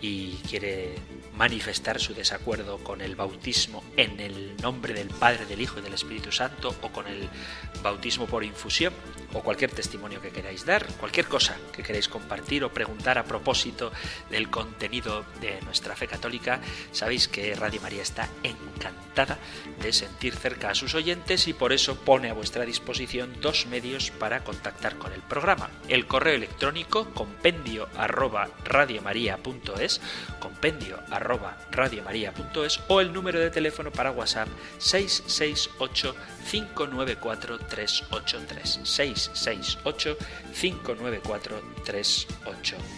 [0.00, 0.96] y quiere
[1.38, 5.94] manifestar su desacuerdo con el bautismo en el nombre del Padre, del Hijo y del
[5.94, 7.28] Espíritu Santo o con el
[7.80, 8.92] bautismo por infusión
[9.32, 13.92] o cualquier testimonio que queráis dar, cualquier cosa que queráis compartir o preguntar a propósito
[14.30, 16.60] del contenido de nuestra fe católica,
[16.90, 19.38] sabéis que Radio María está encantada
[19.80, 24.10] de sentir cerca a sus oyentes y por eso pone a vuestra disposición dos medios
[24.10, 25.70] para contactar con el programa.
[25.88, 30.00] El correo electrónico compendio arroba radiomaria.es,
[30.40, 34.48] compendio arroba radiomaria.es o el número de teléfono para WhatsApp
[34.78, 36.14] 668
[36.50, 40.16] 594 383 668
[40.52, 42.97] 594 383.